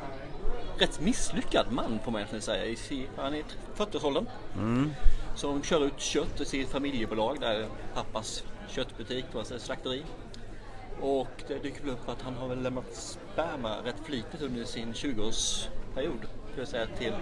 rätt 0.81 1.01
misslyckad 1.01 1.65
man 1.69 1.99
får 2.03 2.11
man 2.11 2.21
egentligen 2.21 2.41
säga. 2.41 2.77
Han 3.17 3.33
är 3.33 3.37
i 3.37 3.43
40-årsåldern. 3.77 4.25
Mm. 4.55 4.91
Som 5.35 5.63
kör 5.63 5.85
ut 5.85 5.99
kött 5.99 6.41
i 6.41 6.45
sitt 6.45 6.69
familjebolag 6.69 7.39
där 7.39 7.65
pappas 7.93 8.43
köttbutik 8.69 9.25
alltså 9.35 9.59
slakteri. 9.59 10.03
Och 11.01 11.43
det 11.47 11.63
dyker 11.63 11.81
väl 11.81 11.93
upp 11.93 12.09
att 12.09 12.21
han 12.21 12.33
har 12.33 12.47
väl 12.47 12.63
lämnat 12.63 12.95
sperma 12.95 13.77
rätt 13.83 13.95
flitigt 14.03 14.41
under 14.41 14.65
sin 14.65 14.93
20-årsperiod. 14.93 16.21
Skulle 16.45 16.61
jag 16.61 16.67
säga 16.67 16.87
till 16.97 17.13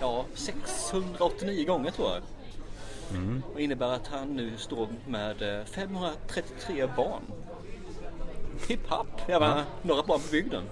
ja, 0.00 0.24
689 0.34 1.66
gånger 1.66 1.90
tror 1.90 2.08
jag. 2.08 2.22
Mm. 3.10 3.42
Och 3.54 3.60
innebär 3.60 3.92
att 3.92 4.06
han 4.06 4.36
nu 4.36 4.56
står 4.56 4.88
med 5.06 5.58
eh, 5.58 5.64
533 5.64 6.88
barn. 6.96 7.22
Hipp 8.68 8.88
happ, 8.88 9.20
jag 9.28 9.40
menar, 9.40 9.64
några 9.82 10.02
barn 10.02 10.20
på 10.20 10.30
bygden. 10.30 10.62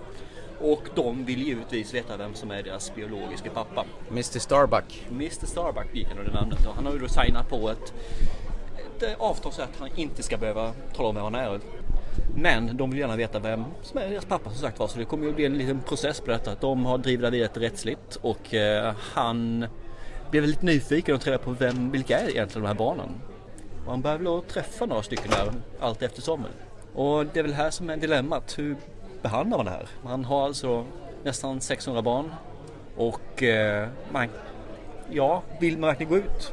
Och 0.61 0.83
de 0.95 1.25
vill 1.25 1.43
givetvis 1.43 1.95
veta 1.95 2.17
vem 2.17 2.35
som 2.35 2.51
är 2.51 2.63
deras 2.63 2.95
biologiska 2.95 3.51
pappa. 3.51 3.85
Mr 4.11 4.39
Starbuck. 4.39 5.07
Mr 5.11 5.47
Starbuck 5.47 5.95
gick 5.95 6.09
han 6.09 6.19
under 6.19 6.33
namnet 6.33 6.67
och 6.67 6.75
han 6.75 6.87
har 6.87 6.93
ju 6.93 6.99
då 6.99 7.09
signat 7.09 7.49
på 7.49 7.71
ett, 7.71 7.95
ett 8.87 9.03
eh, 9.03 9.15
avtal 9.19 9.53
så 9.53 9.63
att 9.63 9.77
han 9.79 9.89
inte 9.97 10.23
ska 10.23 10.37
behöva 10.37 10.73
tala 10.95 11.09
om 11.09 11.15
vem 11.15 11.25
han 11.25 11.35
är. 11.35 11.61
Men 12.35 12.77
de 12.77 12.91
vill 12.91 13.01
gärna 13.01 13.17
veta 13.17 13.39
vem 13.39 13.65
som 13.83 14.01
är 14.01 14.11
deras 14.11 14.25
pappa 14.25 14.51
som 14.51 14.59
sagt 14.59 14.79
var 14.79 14.89
så 14.89 14.99
det 14.99 15.05
kommer 15.05 15.27
ju 15.27 15.33
bli 15.33 15.47
en 15.47 15.59
liten 15.59 15.81
process 15.81 16.21
på 16.21 16.31
detta. 16.31 16.55
De 16.61 16.87
har 16.87 16.99
drivit 16.99 17.21
det 17.21 17.31
vidare 17.31 17.67
rättsligt 17.67 18.17
och 18.23 18.55
eh, 18.55 18.95
han 19.13 19.67
blev 20.31 20.45
lite 20.45 20.67
nyfiken 20.67 21.15
och 21.15 21.21
träffade 21.21 21.45
på 21.45 21.51
vem, 21.51 21.91
vilka 21.91 22.19
är 22.19 22.31
egentligen 22.31 22.63
de 22.63 22.69
här 22.69 22.75
barnen. 22.75 23.09
Och 23.85 23.91
han 23.91 24.03
började 24.03 24.25
väl 24.25 24.43
träffa 24.43 24.87
några 24.87 25.03
stycken 25.03 25.31
där 25.31 25.53
allt 25.81 26.03
eftersom. 26.03 26.45
Och 26.95 27.27
det 27.27 27.39
är 27.39 27.43
väl 27.43 27.53
här 27.53 27.71
som 27.71 27.91
är 27.91 27.97
dilemmat. 27.97 28.59
Hur 28.59 28.77
behandlar 29.23 29.57
man 29.57 29.67
det 29.67 29.73
här? 29.73 29.89
Man 30.05 30.25
har 30.25 30.45
alltså 30.45 30.85
nästan 31.25 31.61
600 31.61 32.03
barn 32.03 32.35
och 32.97 33.43
eh, 33.43 33.89
man, 34.13 34.29
ja, 35.11 35.43
vill 35.61 35.79
man 35.79 35.89
verkligen 35.89 36.11
gå 36.11 36.19
ut? 36.19 36.53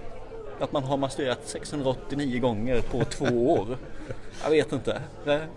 Att 0.60 0.72
man 0.72 0.84
har 0.84 0.98
masturberat 0.98 1.40
689 1.44 2.42
gånger 2.42 2.82
på 2.82 3.04
två 3.10 3.54
år. 3.54 3.78
Jag 4.44 4.50
vet 4.50 4.72
inte. 4.72 5.02
Det, 5.26 5.48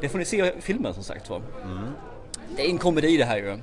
det 0.00 0.08
får 0.08 0.18
ni 0.18 0.24
se 0.24 0.46
i 0.46 0.60
filmen 0.60 0.94
som 0.94 1.02
sagt 1.02 1.30
var. 1.30 1.42
Det 2.56 2.62
är 2.62 2.70
en 2.70 2.78
komedi 2.78 3.16
det 3.16 3.24
här 3.24 3.36
ju. 3.36 3.58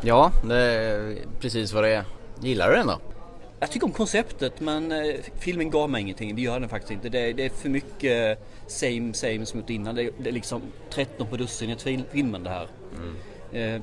Ja, 0.00 0.32
det 0.44 0.56
är 0.56 1.16
precis 1.40 1.72
vad 1.72 1.84
det 1.84 1.94
är. 1.94 2.04
Gillar 2.40 2.70
du 2.70 2.76
den 2.76 2.86
då? 2.86 2.98
Jag 3.60 3.70
tycker 3.70 3.86
om 3.86 3.92
konceptet 3.92 4.60
men 4.60 4.92
eh, 4.92 5.14
filmen 5.38 5.70
gav 5.70 5.90
mig 5.90 6.02
ingenting. 6.02 6.36
Det 6.36 6.42
gör 6.42 6.60
den 6.60 6.68
faktiskt 6.68 6.92
inte. 6.92 7.08
Det, 7.08 7.32
det 7.32 7.44
är 7.44 7.50
för 7.50 7.68
mycket 7.68 8.38
same 8.66 9.14
same 9.14 9.46
som 9.46 9.60
gjort 9.60 9.70
innan. 9.70 9.94
Det, 9.94 10.10
det 10.18 10.28
är 10.28 10.32
liksom 10.32 10.62
13 10.90 11.26
på 11.26 11.36
dussinet 11.36 11.82
fil- 11.82 12.04
filmen 12.10 12.42
det 12.44 12.50
här. 12.50 12.68
Eh, 13.52 13.82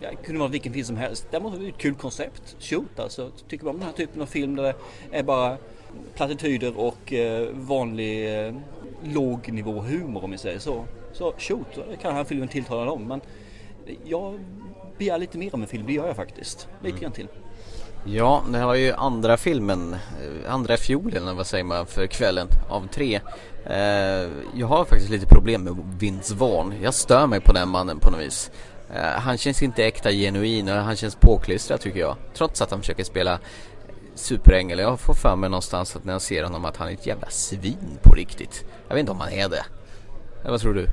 det 0.00 0.16
kunde 0.24 0.38
vara 0.38 0.48
vilken 0.50 0.72
film 0.72 0.84
som 0.84 0.96
helst. 0.96 1.26
Det 1.30 1.40
måste 1.40 1.58
vara 1.58 1.68
ett 1.68 1.78
kul 1.78 1.94
koncept. 1.94 2.56
Shoot 2.60 2.98
alltså. 3.00 3.30
Tycker 3.48 3.64
man 3.64 3.74
om 3.74 3.80
den 3.80 3.88
här 3.88 3.96
typen 3.96 4.22
av 4.22 4.26
film 4.26 4.56
där 4.56 4.62
det 4.62 4.74
är 5.18 5.22
bara 5.22 5.56
plattityder 6.14 6.78
och 6.78 7.12
eh, 7.12 7.48
vanlig 7.52 8.46
eh, 8.46 8.54
lågnivåhumor 9.04 10.24
om 10.24 10.30
vi 10.30 10.38
säger 10.38 10.58
så. 10.58 10.84
Så 11.12 11.34
shoot, 11.38 11.66
det 11.74 11.96
kan 11.96 12.08
den 12.08 12.16
här 12.16 12.24
filmen 12.24 12.48
tilltala 12.48 12.90
om. 12.90 13.04
Men 13.04 13.20
jag 14.04 14.40
begär 14.98 15.18
lite 15.18 15.38
mer 15.38 15.54
om 15.54 15.62
en 15.62 15.68
film, 15.68 15.86
det 15.86 15.92
gör 15.92 16.06
jag 16.06 16.16
faktiskt. 16.16 16.68
Lite 16.84 16.98
grann 17.00 17.12
till. 17.12 17.28
Ja, 18.04 18.42
det 18.48 18.58
här 18.58 18.66
var 18.66 18.74
ju 18.74 18.92
andra 18.92 19.36
filmen, 19.36 19.92
eh, 19.94 20.52
andra 20.52 20.76
fiolen 20.76 21.36
vad 21.36 21.46
säger 21.46 21.64
man 21.64 21.86
för 21.86 22.06
kvällen 22.06 22.48
av 22.68 22.88
tre. 22.88 23.20
Eh, 23.66 24.28
jag 24.54 24.66
har 24.66 24.84
faktiskt 24.84 25.10
lite 25.10 25.26
problem 25.26 25.64
med 25.64 25.76
Vince 25.98 26.34
Vaughn. 26.34 26.74
Jag 26.82 26.94
stör 26.94 27.26
mig 27.26 27.40
på 27.40 27.52
den 27.52 27.68
mannen 27.68 27.98
på 27.98 28.10
något 28.10 28.20
vis. 28.20 28.50
Eh, 28.94 29.20
han 29.20 29.38
känns 29.38 29.62
inte 29.62 29.84
äkta 29.84 30.10
genuin 30.10 30.68
och 30.68 30.74
han 30.74 30.96
känns 30.96 31.14
påklistrad 31.14 31.80
tycker 31.80 32.00
jag. 32.00 32.16
Trots 32.34 32.62
att 32.62 32.70
han 32.70 32.80
försöker 32.80 33.04
spela 33.04 33.38
superängel. 34.14 34.78
Jag 34.78 35.00
får 35.00 35.14
för 35.14 35.36
mig 35.36 35.50
någonstans 35.50 35.96
att 35.96 36.04
när 36.04 36.12
jag 36.12 36.22
ser 36.22 36.42
honom 36.44 36.64
att 36.64 36.76
han 36.76 36.88
är 36.88 36.92
ett 36.92 37.06
jävla 37.06 37.28
svin 37.30 37.98
på 38.02 38.14
riktigt. 38.14 38.64
Jag 38.88 38.94
vet 38.94 39.00
inte 39.00 39.12
om 39.12 39.20
han 39.20 39.32
är 39.32 39.48
det. 39.48 39.64
Eller 40.40 40.50
vad 40.50 40.60
tror 40.60 40.74
du? 40.74 40.86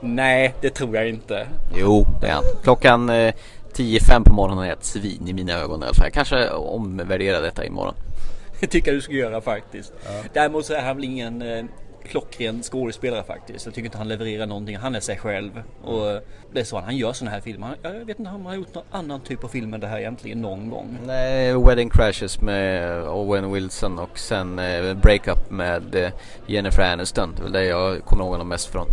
Nej, 0.00 0.54
det 0.60 0.70
tror 0.70 0.96
jag 0.96 1.08
inte. 1.08 1.46
Jo, 1.76 2.06
det 2.20 2.26
är 2.26 2.32
han. 2.32 2.44
Klockan 2.62 3.10
eh, 3.10 3.34
10-5 3.78 4.24
på 4.24 4.34
morgonen 4.34 4.64
är 4.64 4.72
ett 4.72 4.84
svin 4.84 5.28
i 5.28 5.32
mina 5.32 5.52
ögon 5.52 5.82
i 5.82 5.84
alla 5.84 5.94
fall. 5.94 6.06
Jag 6.06 6.12
kanske 6.12 6.50
omvärderar 6.50 7.42
detta 7.42 7.64
imorgon. 7.64 7.94
Det 8.60 8.66
tycker 8.66 8.90
jag 8.90 8.96
du 8.96 9.00
ska 9.00 9.12
göra 9.12 9.40
faktiskt. 9.40 9.92
Däremot 10.32 10.66
så 10.66 10.74
är 10.74 10.82
han 10.82 10.96
väl 10.96 11.04
ingen 11.04 11.42
eh, 11.42 11.64
klockren 12.08 12.62
skådespelare 12.62 13.22
faktiskt. 13.22 13.66
Jag 13.66 13.74
tycker 13.74 13.86
inte 13.86 13.98
han 13.98 14.08
levererar 14.08 14.46
någonting. 14.46 14.76
Han 14.76 14.94
är 14.94 15.00
sig 15.00 15.16
själv. 15.16 15.62
Och 15.84 16.10
eh, 16.10 16.20
det 16.52 16.60
är 16.60 16.64
så 16.64 16.80
han 16.80 16.96
gör 16.96 17.12
sådana 17.12 17.30
här 17.30 17.40
filmer. 17.40 17.76
Jag 17.82 17.90
vet 17.92 18.18
inte 18.18 18.30
om 18.30 18.36
han 18.36 18.46
har 18.46 18.54
gjort 18.54 18.74
någon 18.74 18.84
annan 18.90 19.20
typ 19.20 19.44
av 19.44 19.48
film 19.48 19.74
än 19.74 19.80
det 19.80 19.86
här 19.86 19.98
egentligen 19.98 20.42
någon 20.42 20.70
gång. 20.70 20.98
Nej, 21.06 21.58
Wedding 21.58 21.90
Crashes 21.90 22.40
med 22.40 23.02
Owen 23.08 23.52
Wilson 23.52 23.98
och 23.98 24.18
sen 24.18 24.58
eh, 24.58 24.94
Breakup 24.94 25.50
med 25.50 25.94
eh, 25.94 26.10
Jennifer 26.46 26.92
Aniston. 26.92 27.34
Det 27.36 27.40
är 27.40 27.42
väl 27.42 27.52
det 27.52 27.64
jag 27.64 28.04
kommer 28.04 28.22
ihåg 28.22 28.32
honom 28.32 28.48
mest 28.48 28.66
från. 28.72 28.86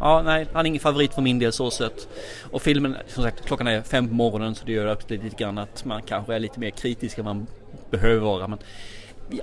Ja, 0.00 0.22
nej, 0.22 0.46
han 0.52 0.66
är 0.66 0.68
ingen 0.68 0.80
favorit 0.80 1.14
för 1.14 1.22
min 1.22 1.38
del 1.38 1.52
så 1.52 1.70
sett. 1.70 2.08
Och 2.50 2.62
filmen, 2.62 2.96
som 3.06 3.22
sagt, 3.22 3.44
klockan 3.46 3.66
är 3.66 3.82
fem 3.82 4.08
på 4.08 4.14
morgonen 4.14 4.54
så 4.54 4.64
det 4.66 4.72
gör 4.72 4.86
absolut 4.86 5.24
lite 5.24 5.36
grann 5.36 5.58
att 5.58 5.84
man 5.84 6.02
kanske 6.02 6.34
är 6.34 6.38
lite 6.38 6.60
mer 6.60 6.70
kritisk 6.70 7.18
än 7.18 7.24
man 7.24 7.46
behöver 7.90 8.20
vara. 8.20 8.48
Men 8.48 8.58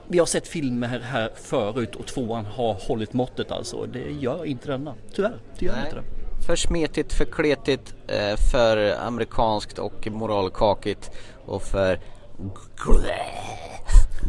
vi- 0.07 0.19
har 0.19 0.25
sett 0.25 0.47
filmer 0.47 0.87
här, 0.87 0.99
här 0.99 1.29
förut 1.35 1.95
och 1.95 2.05
tvåan 2.05 2.45
har 2.45 2.73
hållit 2.73 3.13
måttet 3.13 3.51
alltså. 3.51 3.85
Det 3.85 4.11
gör 4.11 4.45
inte 4.45 4.67
denna. 4.71 4.93
Tyvärr, 5.15 5.37
det 5.59 5.65
gör 5.65 5.73
Nej. 5.73 5.83
inte 5.85 5.95
det. 5.95 6.03
För 6.45 6.55
smetigt, 6.55 7.13
för 7.13 7.25
kletigt, 7.25 7.95
eh, 8.07 8.35
för 8.51 8.95
amerikanskt 9.07 9.79
och 9.79 10.07
moralkakigt 10.11 11.11
och 11.45 11.61
för... 11.63 11.99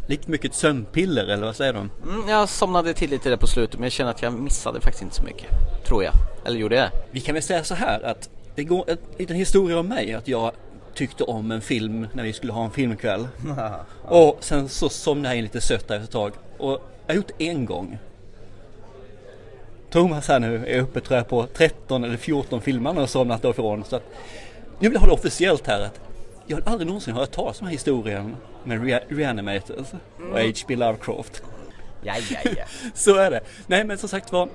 Lite 0.08 0.30
mycket 0.30 0.54
sömnpiller 0.54 1.24
eller 1.24 1.46
vad 1.46 1.56
säger 1.56 1.72
de? 1.72 1.90
Mm, 2.02 2.28
jag 2.28 2.48
somnade 2.48 2.94
till 2.94 3.10
lite 3.10 3.28
där 3.28 3.36
på 3.36 3.46
slutet 3.46 3.74
men 3.74 3.84
jag 3.84 3.92
känner 3.92 4.10
att 4.10 4.22
jag 4.22 4.32
missade 4.32 4.80
faktiskt 4.80 5.02
inte 5.02 5.16
så 5.16 5.22
mycket. 5.22 5.46
Tror 5.86 6.04
jag. 6.04 6.12
Eller 6.44 6.58
gjorde 6.58 6.76
jag? 6.76 6.90
Vi 7.10 7.20
kan 7.20 7.34
väl 7.34 7.42
säga 7.42 7.64
så 7.64 7.74
här 7.74 8.00
att 8.00 8.30
det 8.54 8.64
går 8.64 8.90
en 8.90 8.98
liten 9.18 9.36
historia 9.36 9.78
om 9.78 9.88
mig 9.88 10.14
att 10.14 10.28
jag 10.28 10.52
tyckte 10.94 11.24
om 11.24 11.50
en 11.50 11.60
film 11.60 12.06
när 12.12 12.22
vi 12.22 12.32
skulle 12.32 12.52
ha 12.52 12.64
en 12.64 12.70
filmkväll. 12.70 13.28
Och 14.04 14.36
sen 14.40 14.68
så 14.68 14.88
somnade 14.88 15.28
jag 15.28 15.38
in 15.38 15.44
lite 15.44 15.60
sött 15.60 15.88
där 15.88 15.94
efter 15.94 16.04
ett 16.04 16.10
tag. 16.10 16.32
Och 16.58 16.70
jag 17.06 17.14
har 17.14 17.16
gjort 17.16 17.30
det 17.38 17.48
en 17.48 17.64
gång. 17.64 17.98
Thomas 19.90 20.28
här 20.28 20.40
nu 20.40 20.66
är 20.66 20.80
uppe 20.80 21.00
tror 21.00 21.16
jag 21.16 21.28
på 21.28 21.46
13 21.54 22.04
eller 22.04 22.16
14 22.16 22.60
filmer 22.60 22.90
han 22.90 22.96
har 22.96 23.06
somnat 23.06 23.44
ifrån. 23.44 23.84
Så 23.84 23.96
att 23.96 24.04
nu 24.78 24.88
vill 24.88 24.92
jag 24.92 25.00
ha 25.00 25.06
det 25.06 25.12
officiellt 25.12 25.66
här 25.66 25.80
att 25.80 26.00
jag 26.48 26.56
har 26.56 26.72
aldrig 26.72 26.86
någonsin 26.86 27.14
hört 27.14 27.30
talas 27.30 27.60
om 27.60 27.64
den 27.64 27.66
här 27.66 27.72
historien 27.72 28.36
med 28.64 28.80
Rea- 28.84 29.04
Reanimated 29.08 29.76
och 29.78 29.86
H.P. 30.40 30.76
Lovecraft. 30.76 31.42
Ja, 32.02 32.14
ja, 32.30 32.38
ja. 32.56 32.64
Så 32.94 33.16
är 33.16 33.30
det. 33.30 33.40
Nej 33.66 33.84
men 33.84 33.98
som 33.98 34.08
sagt 34.08 34.32
var, 34.32 34.48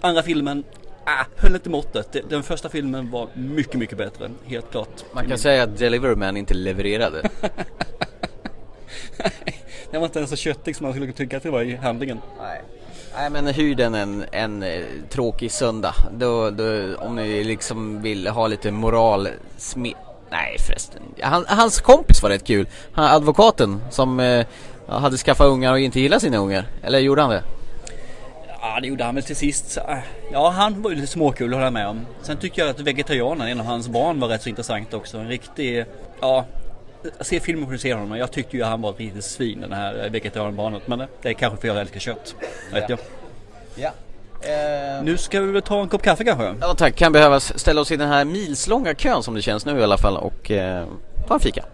andra 0.00 0.22
filmen 0.22 0.64
ah, 1.04 1.24
höll 1.36 1.54
inte 1.54 1.70
måttet. 1.70 2.12
Det- 2.12 2.30
Den 2.30 2.42
första 2.42 2.68
filmen 2.68 3.10
var 3.10 3.28
mycket, 3.34 3.74
mycket 3.74 3.98
bättre. 3.98 4.30
Helt 4.44 4.70
klart. 4.70 5.04
Man 5.12 5.28
kan 5.28 5.38
säga 5.38 5.62
att 5.62 5.78
Deliverman 5.78 6.36
inte 6.36 6.54
levererade. 6.54 7.30
Den 9.90 10.00
var 10.00 10.06
inte 10.06 10.18
ens 10.18 10.30
så 10.30 10.36
köttig 10.36 10.76
som 10.76 10.84
man 10.84 10.92
skulle 10.92 11.12
tycka 11.12 11.36
att 11.36 11.42
det 11.42 11.50
var 11.50 11.62
i 11.62 11.76
handlingen. 11.76 12.20
Nej. 12.40 12.62
Nej 13.14 13.30
men 13.30 13.46
hyr 13.46 13.74
den 13.74 13.94
en, 13.94 14.24
en 14.32 14.62
eh, 14.62 14.82
tråkig 15.08 15.52
söndag. 15.52 15.94
Då, 16.18 16.50
då, 16.50 16.96
om 16.96 17.16
ni 17.16 17.44
liksom 17.44 18.02
vill 18.02 18.26
ha 18.26 18.46
lite 18.46 18.70
moral. 18.70 19.28
Nej 20.30 20.56
förresten. 20.58 21.02
Han, 21.22 21.44
hans 21.48 21.80
kompis 21.80 22.22
var 22.22 22.30
rätt 22.30 22.44
kul. 22.46 22.66
Han, 22.92 23.04
advokaten 23.04 23.80
som 23.90 24.20
eh, 24.20 24.46
hade 24.86 25.16
skaffat 25.16 25.46
ungar 25.46 25.72
och 25.72 25.80
inte 25.80 26.00
gillade 26.00 26.20
sina 26.20 26.36
ungar. 26.36 26.66
Eller 26.82 26.98
gjorde 26.98 27.22
han 27.22 27.30
det? 27.30 27.42
Ja, 28.60 28.78
det 28.80 28.86
gjorde 28.88 29.04
han 29.04 29.14
väl 29.14 29.24
till 29.24 29.36
sist. 29.36 29.76
Äh, 29.76 29.98
Ja, 30.32 30.50
han 30.50 30.82
var 30.82 30.90
ju 30.90 30.96
lite 30.96 31.08
småkul 31.08 31.52
att 31.54 31.58
hålla 31.58 31.70
med 31.70 31.88
om. 31.88 32.06
Sen 32.22 32.36
tycker 32.36 32.62
jag 32.62 32.70
att 32.70 32.80
vegetarianen, 32.80 33.48
en 33.48 33.60
av 33.60 33.66
hans 33.66 33.88
barn, 33.88 34.20
var 34.20 34.28
rätt 34.28 34.42
så 34.42 34.48
intressant 34.48 34.94
också. 34.94 35.18
En 35.18 35.28
riktig, 35.28 35.84
ja, 36.20 36.44
jag 37.18 37.26
ser 37.26 37.40
filmen 37.40 37.74
och 37.74 37.80
ser 37.80 37.94
honom. 37.94 38.18
Jag 38.18 38.32
tyckte 38.32 38.56
ju 38.56 38.62
att 38.62 38.68
han 38.68 38.82
var 38.82 38.90
ett 38.90 38.98
riktigt 39.00 39.24
svin, 39.24 39.60
den 39.60 39.72
här 39.72 40.08
vegetarianbarnet. 40.10 40.88
Men 40.88 40.98
det 41.22 41.28
är 41.28 41.32
kanske 41.32 41.60
för 41.60 41.68
att 41.68 41.74
jag 41.74 41.80
älskar 41.80 42.00
kött. 42.00 42.34
Vet 42.72 42.88
jag. 42.88 42.98
Ja. 43.74 43.90
Nu 45.02 45.18
ska 45.18 45.40
vi 45.40 45.52
väl 45.52 45.62
ta 45.62 45.82
en 45.82 45.88
kopp 45.88 46.02
kaffe 46.02 46.24
kanske? 46.24 46.54
Ja 46.60 46.74
tack, 46.74 46.96
kan 46.96 47.12
behövas 47.12 47.58
ställa 47.58 47.80
oss 47.80 47.90
i 47.90 47.96
den 47.96 48.08
här 48.08 48.24
milslånga 48.24 48.94
kön 48.94 49.22
som 49.22 49.34
det 49.34 49.42
känns 49.42 49.66
nu 49.66 49.78
i 49.78 49.82
alla 49.82 49.98
fall 49.98 50.16
och 50.16 50.50
eh, 50.50 50.86
ta 51.26 51.34
en 51.34 51.40
fika. 51.40 51.64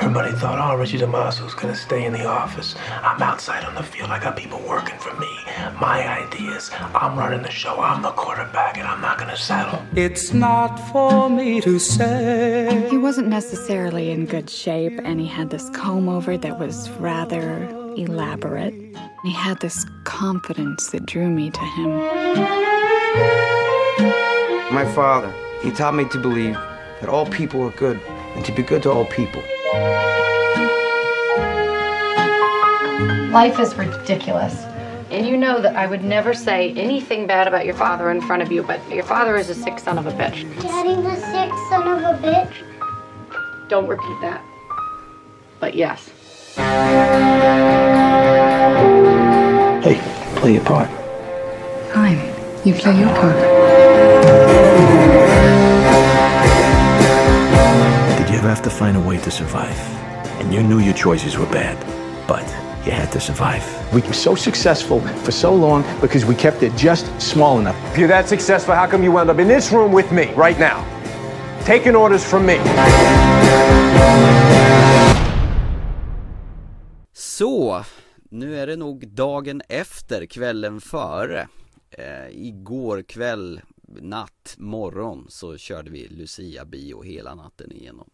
Everybody 0.00 0.32
thought, 0.32 0.58
oh, 0.58 0.80
Richie 0.80 0.98
DeMaso's 0.98 1.54
gonna 1.54 1.74
stay 1.74 2.06
in 2.06 2.12
the 2.14 2.24
office. 2.24 2.74
I'm 3.02 3.20
outside 3.22 3.64
on 3.64 3.74
the 3.74 3.82
field. 3.82 4.10
I 4.10 4.18
got 4.18 4.34
people 4.34 4.58
working 4.66 4.98
for 4.98 5.12
me. 5.20 5.28
My 5.78 5.98
ideas. 6.24 6.70
I'm 6.94 7.18
running 7.18 7.42
the 7.42 7.50
show. 7.50 7.78
I'm 7.78 8.00
the 8.02 8.10
quarterback, 8.10 8.78
and 8.78 8.88
I'm 8.88 9.02
not 9.02 9.18
gonna 9.18 9.36
settle. 9.36 9.78
It's 9.94 10.32
not 10.32 10.78
for 10.90 11.28
me 11.28 11.60
to 11.60 11.78
say. 11.78 12.86
He 12.88 12.96
wasn't 12.96 13.28
necessarily 13.28 14.10
in 14.10 14.24
good 14.24 14.48
shape, 14.48 14.98
and 15.04 15.20
he 15.20 15.26
had 15.26 15.50
this 15.50 15.68
comb 15.70 16.08
over 16.08 16.38
that 16.38 16.58
was 16.58 16.88
rather 16.98 17.68
elaborate. 17.96 18.74
He 19.22 19.32
had 19.32 19.60
this 19.60 19.84
confidence 20.04 20.90
that 20.90 21.06
drew 21.06 21.28
me 21.28 21.50
to 21.50 21.60
him. 21.60 21.90
My 24.72 24.90
father, 24.94 25.32
he 25.62 25.70
taught 25.70 25.94
me 25.94 26.04
to 26.10 26.18
believe 26.18 26.54
that 26.54 27.08
all 27.08 27.26
people 27.26 27.62
are 27.62 27.72
good 27.72 28.00
and 28.34 28.44
to 28.44 28.52
be 28.52 28.62
good 28.62 28.82
to 28.84 28.90
all 28.90 29.04
people. 29.06 29.42
Life 33.32 33.58
is 33.60 33.74
ridiculous. 33.74 34.64
And 35.10 35.26
you 35.26 35.36
know 35.36 35.60
that 35.60 35.74
I 35.74 35.86
would 35.86 36.04
never 36.04 36.32
say 36.32 36.72
anything 36.74 37.26
bad 37.26 37.48
about 37.48 37.64
your 37.64 37.74
father 37.74 38.10
in 38.10 38.20
front 38.20 38.42
of 38.42 38.52
you, 38.52 38.62
but 38.62 38.80
your 38.90 39.02
father 39.02 39.36
is 39.36 39.50
a 39.50 39.54
sick 39.54 39.80
son 39.80 39.98
of 39.98 40.06
a 40.06 40.12
bitch. 40.12 40.44
Daddy's 40.62 41.04
a 41.04 41.16
sick 41.16 41.52
son 41.68 41.88
of 41.88 42.02
a 42.02 42.18
bitch. 42.22 43.68
Don't 43.68 43.88
repeat 43.88 44.20
that. 44.22 44.44
But 45.58 45.74
yes. 45.74 46.10
Hey, 46.56 46.64
play 50.36 50.54
your 50.54 50.64
part. 50.64 50.88
Fine. 51.92 52.18
You 52.64 52.74
play 52.74 52.98
your 52.98 53.08
part. 53.14 53.36
Did 58.18 58.30
you 58.30 58.36
ever 58.36 58.48
have 58.48 58.62
to 58.62 58.70
find 58.70 58.96
a 58.96 59.00
way 59.00 59.18
to 59.18 59.30
survive? 59.30 59.78
And 60.40 60.52
you 60.52 60.62
knew 60.62 60.78
your 60.80 60.94
choices 60.94 61.38
were 61.38 61.46
bad, 61.46 61.78
but 62.26 62.44
you 62.84 62.92
had 62.92 63.12
to 63.12 63.20
survive. 63.20 63.64
We 63.92 64.00
were 64.00 64.12
so 64.12 64.34
successful 64.34 65.00
for 65.00 65.30
so 65.30 65.54
long 65.54 65.84
because 66.00 66.24
we 66.24 66.34
kept 66.34 66.62
it 66.62 66.74
just 66.76 67.06
small 67.20 67.60
enough. 67.60 67.76
If 67.92 67.98
you're 67.98 68.08
that 68.08 68.28
successful, 68.28 68.74
how 68.74 68.86
come 68.86 69.02
you 69.02 69.12
wound 69.12 69.30
up 69.30 69.38
in 69.38 69.48
this 69.48 69.70
room 69.70 69.92
with 69.92 70.10
me 70.12 70.32
right 70.34 70.58
now? 70.58 70.84
Taking 71.64 71.94
orders 71.94 72.24
from 72.24 72.46
me. 72.46 72.58
Så, 77.20 77.84
nu 78.30 78.56
är 78.56 78.66
det 78.66 78.76
nog 78.76 79.08
dagen 79.08 79.62
efter, 79.68 80.26
kvällen 80.26 80.80
före. 80.80 81.48
Eh, 81.90 82.28
igår 82.46 83.02
kväll, 83.02 83.60
natt, 83.82 84.54
morgon 84.58 85.26
så 85.28 85.56
körde 85.56 85.90
vi 85.90 86.08
Lucia 86.08 86.64
bio 86.64 87.02
hela 87.02 87.34
natten 87.34 87.72
igenom. 87.72 88.10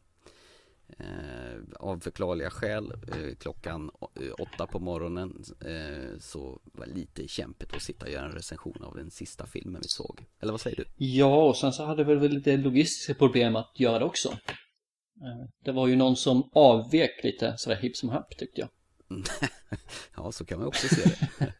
Eh, 0.99 1.61
av 1.81 2.01
förklarliga 2.01 2.51
skäl, 2.51 2.93
eh, 2.93 3.37
klockan 3.41 3.91
eh, 4.01 4.33
åtta 4.39 4.67
på 4.67 4.79
morgonen 4.79 5.45
eh, 5.61 6.19
så 6.21 6.61
var 6.65 6.87
det 6.87 6.95
lite 6.95 7.29
kämpigt 7.29 7.75
att 7.75 7.83
sitta 7.83 8.07
och 8.07 8.13
göra 8.13 8.27
en 8.27 8.33
recension 8.33 8.85
av 8.85 8.97
den 8.97 9.11
sista 9.11 9.47
filmen 9.47 9.81
vi 9.83 9.89
såg. 9.89 10.25
Eller 10.41 10.53
vad 10.53 10.61
säger 10.61 10.77
du? 10.77 10.85
Ja, 10.97 11.49
och 11.49 11.57
sen 11.57 11.73
så 11.73 11.85
hade 11.85 12.05
vi 12.05 12.15
väl 12.15 12.33
lite 12.33 12.57
logistiska 12.57 13.15
problem 13.15 13.57
att 13.57 13.81
göra 13.81 13.99
det 13.99 14.05
också. 14.05 14.29
Eh, 14.29 15.49
det 15.65 15.73
var 15.73 15.87
ju 15.87 15.97
någon 15.97 16.17
som 16.17 16.51
avvek 16.53 17.25
lite 17.25 17.55
sådär 17.57 17.77
hipp 17.77 17.97
som 17.97 18.09
happ 18.09 18.37
tyckte 18.39 18.61
jag. 18.61 18.69
ja, 20.17 20.33
så 20.33 20.45
kan 20.45 20.59
man 20.59 20.69
också 20.69 20.89
se 20.89 21.03
det. 21.05 21.53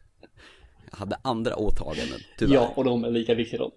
Jag 0.91 0.97
hade 0.97 1.17
andra 1.21 1.55
åtaganden, 1.55 2.19
tyvärr. 2.37 2.53
Ja, 2.55 2.73
och 2.75 2.83
de 2.83 3.03
är 3.03 3.11
lika 3.11 3.33
viktiga 3.33 3.59
de. 3.59 3.71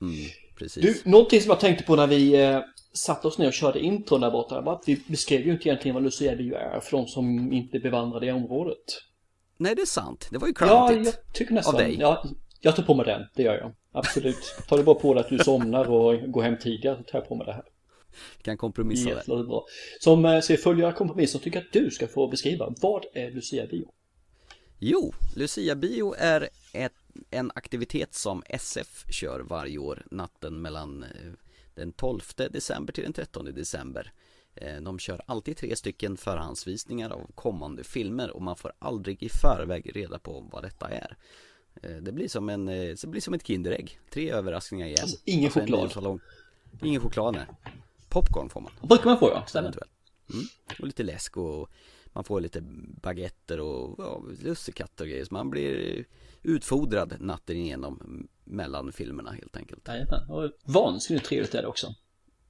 Mm, 0.00 0.14
precis. 0.58 0.82
Du, 1.04 1.10
någonting 1.10 1.40
som 1.40 1.48
jag 1.50 1.60
tänkte 1.60 1.84
på 1.84 1.96
när 1.96 2.06
vi 2.06 2.44
eh, 2.44 2.60
satte 2.92 3.28
oss 3.28 3.38
ner 3.38 3.46
och 3.46 3.52
körde 3.52 3.80
intron 3.80 4.20
där 4.20 4.30
borta 4.30 4.60
var 4.60 4.72
att 4.74 4.82
vi 4.86 5.02
beskrev 5.06 5.40
ju 5.40 5.52
inte 5.52 5.68
egentligen 5.68 5.94
vad 5.94 6.04
Lucia 6.04 6.36
Bio 6.36 6.54
är 6.54 6.80
för 6.80 6.96
de 6.96 7.06
som 7.06 7.52
inte 7.52 7.76
är 7.76 7.80
bevandrade 7.80 8.26
i 8.26 8.32
området. 8.32 9.02
Nej, 9.58 9.74
det 9.74 9.82
är 9.82 9.86
sant. 9.86 10.28
Det 10.30 10.38
var 10.38 10.48
ju 10.48 10.54
Ja, 10.60 10.66
klantigt. 10.66 11.18
jag 11.26 11.34
tycker 11.34 11.54
nästan. 11.54 11.74
Av 11.74 11.80
dig. 11.80 11.96
Ja, 12.00 12.24
jag 12.60 12.76
tar 12.76 12.82
på 12.82 12.94
mig 12.94 13.06
den, 13.06 13.22
det 13.34 13.42
gör 13.42 13.54
jag. 13.58 13.72
Absolut. 13.92 14.56
Tar 14.68 14.76
du 14.76 14.82
bara 14.84 14.94
på 14.94 15.14
dig 15.14 15.20
att 15.20 15.28
du 15.28 15.38
somnar 15.38 15.90
och 15.90 16.32
går 16.32 16.42
hem 16.42 16.58
tidigare 16.58 16.96
så 16.96 17.02
tar 17.02 17.18
jag 17.18 17.28
på 17.28 17.34
mig 17.34 17.46
det 17.46 17.52
här. 17.52 17.64
Kan 18.42 18.56
kompromissa 18.56 19.08
där. 19.08 19.16
Jättebra. 19.16 19.42
bra. 19.42 19.66
Som 20.00 20.24
eh, 20.24 20.40
ser 20.40 20.56
följer 20.56 20.92
kompromissen 20.92 21.40
tycker 21.40 21.58
jag 21.58 21.66
att 21.66 21.72
du 21.72 21.90
ska 21.90 22.08
få 22.08 22.28
beskriva. 22.28 22.74
Vad 22.80 23.04
är 23.14 23.30
Lucia 23.30 23.66
Bio? 23.66 23.92
Jo, 24.78 25.14
Lucia 25.36 25.74
Bio 25.74 26.14
är 26.18 26.48
ett, 26.72 26.92
en 27.30 27.50
aktivitet 27.54 28.14
som 28.14 28.42
SF 28.46 29.04
kör 29.10 29.40
varje 29.40 29.78
år 29.78 30.02
natten 30.10 30.62
mellan 30.62 31.02
eh, 31.02 31.08
den 31.74 31.92
12 31.92 32.20
december 32.36 32.92
till 32.92 33.04
den 33.04 33.12
13 33.12 33.44
december. 33.44 34.12
Eh, 34.54 34.76
De 34.82 34.98
kör 34.98 35.22
alltid 35.26 35.56
tre 35.56 35.76
stycken 35.76 36.16
förhandsvisningar 36.16 37.10
av 37.10 37.30
kommande 37.34 37.84
filmer 37.84 38.30
och 38.30 38.42
man 38.42 38.56
får 38.56 38.72
aldrig 38.78 39.22
i 39.22 39.28
förväg 39.28 39.96
reda 39.96 40.18
på 40.18 40.48
vad 40.52 40.62
detta 40.62 40.88
är. 40.88 41.16
Det 42.00 42.12
blir 42.12 42.28
som, 42.28 42.48
en, 42.48 42.66
det 42.66 43.06
blir 43.06 43.20
som 43.20 43.34
ett 43.34 43.46
Kinderägg. 43.46 44.00
Tre 44.10 44.30
överraskningar 44.30 44.86
igen. 44.86 44.98
Alltså, 45.02 45.16
ingen 45.24 45.50
choklad. 45.50 46.20
Ingen 46.82 47.00
choklad, 47.00 47.34
nej. 47.34 47.46
Popcorn 48.08 48.48
får 48.48 48.60
man. 48.60 48.72
Brukar 48.82 49.04
man 49.04 49.18
få 49.18 49.28
ja, 49.28 49.44
stämmer. 49.46 49.74
Mm. 50.32 50.44
Och 50.80 50.86
lite 50.86 51.02
läsk 51.02 51.36
och 51.36 51.70
man 52.12 52.24
får 52.24 52.40
lite 52.40 52.60
baguetter 53.02 53.60
och 53.60 53.94
ja, 53.98 54.22
lussekatter 54.42 55.04
och 55.04 55.10
grejer. 55.10 55.24
Så 55.24 55.34
man 55.34 55.50
blir 55.50 56.04
utfodrad 56.42 57.16
natten 57.20 57.56
igenom 57.56 58.26
mellan 58.44 58.92
filmerna 58.92 59.30
helt 59.30 59.56
enkelt. 59.56 59.88
Jajamän, 59.88 60.30
och 60.30 60.50
vansinnigt 60.64 61.26
trevligt 61.26 61.54
är 61.54 61.62
det 61.62 61.68
också. 61.68 61.94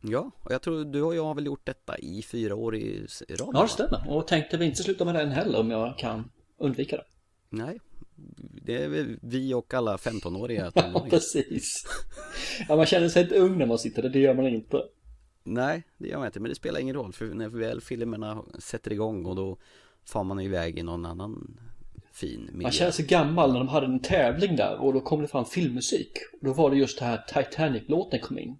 Ja, 0.00 0.30
och 0.42 0.52
jag 0.52 0.62
tror 0.62 0.84
du 0.84 1.02
och 1.02 1.16
jag 1.16 1.24
har 1.24 1.34
väl 1.34 1.46
gjort 1.46 1.66
detta 1.66 1.98
i 1.98 2.22
fyra 2.22 2.54
år 2.54 2.76
i 2.76 3.06
rad? 3.28 3.50
Ja, 3.52 3.62
det 3.62 3.68
stämmer. 3.68 4.04
Och 4.08 4.26
tänkte 4.26 4.56
vi 4.56 4.64
inte 4.64 4.82
sluta 4.82 5.04
med 5.04 5.14
den 5.14 5.30
heller 5.30 5.60
om 5.60 5.70
jag 5.70 5.98
kan 5.98 6.30
undvika 6.58 6.96
det. 6.96 7.04
Nej, 7.48 7.80
det 8.62 8.84
är 8.84 9.18
vi 9.22 9.54
och 9.54 9.74
alla 9.74 9.96
15-åriga 9.96 10.72
Ja, 10.74 11.06
precis. 11.10 11.86
Ja, 12.68 12.76
man 12.76 12.86
känner 12.86 13.08
sig 13.08 13.22
inte 13.22 13.38
ung 13.38 13.58
när 13.58 13.66
man 13.66 13.78
sitter 13.78 14.02
där, 14.02 14.08
det 14.08 14.18
gör 14.18 14.34
man 14.34 14.46
inte. 14.46 14.82
Nej, 15.46 15.82
det 15.98 16.08
gör 16.08 16.18
man 16.18 16.26
inte, 16.26 16.40
men 16.40 16.48
det 16.48 16.54
spelar 16.54 16.80
ingen 16.80 16.94
roll 16.94 17.12
för 17.12 17.26
när 17.26 17.48
väl 17.48 17.80
filmerna 17.80 18.42
sätter 18.58 18.92
igång 18.92 19.26
och 19.26 19.36
då 19.36 19.56
far 20.04 20.24
man 20.24 20.40
iväg 20.40 20.78
i 20.78 20.82
någon 20.82 21.06
annan 21.06 21.58
fin 22.12 22.40
miljö. 22.40 22.62
Man 22.62 22.72
känner 22.72 22.90
sig 22.90 23.06
gammal 23.06 23.52
när 23.52 23.58
de 23.58 23.68
hade 23.68 23.86
en 23.86 24.00
tävling 24.00 24.56
där 24.56 24.80
och 24.80 24.92
då 24.92 25.00
kom 25.00 25.22
det 25.22 25.28
fram 25.28 25.44
filmmusik. 25.44 26.12
Och 26.40 26.46
då 26.46 26.52
var 26.52 26.70
det 26.70 26.76
just 26.76 26.98
det 26.98 27.04
här 27.04 27.24
Titanic-låten 27.28 28.20
kom 28.20 28.38
in. 28.38 28.58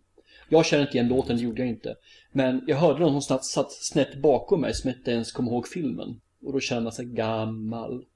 Jag 0.49 0.67
känner 0.67 0.83
inte 0.83 0.97
igen 0.97 1.09
låten, 1.09 1.37
det 1.37 1.43
gjorde 1.43 1.63
jag 1.63 1.69
inte. 1.69 1.95
Men 2.33 2.65
jag 2.67 2.77
hörde 2.77 3.01
någon 3.01 3.23
som 3.23 3.39
satt, 3.39 3.73
snett 3.73 4.23
bakom 4.23 4.61
mig 4.61 4.75
som 4.75 4.91
inte 4.91 5.11
ens 5.11 5.33
kom 5.33 5.47
ihåg 5.47 5.69
filmen. 5.69 6.21
Och 6.43 6.53
då 6.53 6.61
känner 6.61 6.83
man 6.83 6.93
sig 6.93 7.05
gammal. 7.05 8.05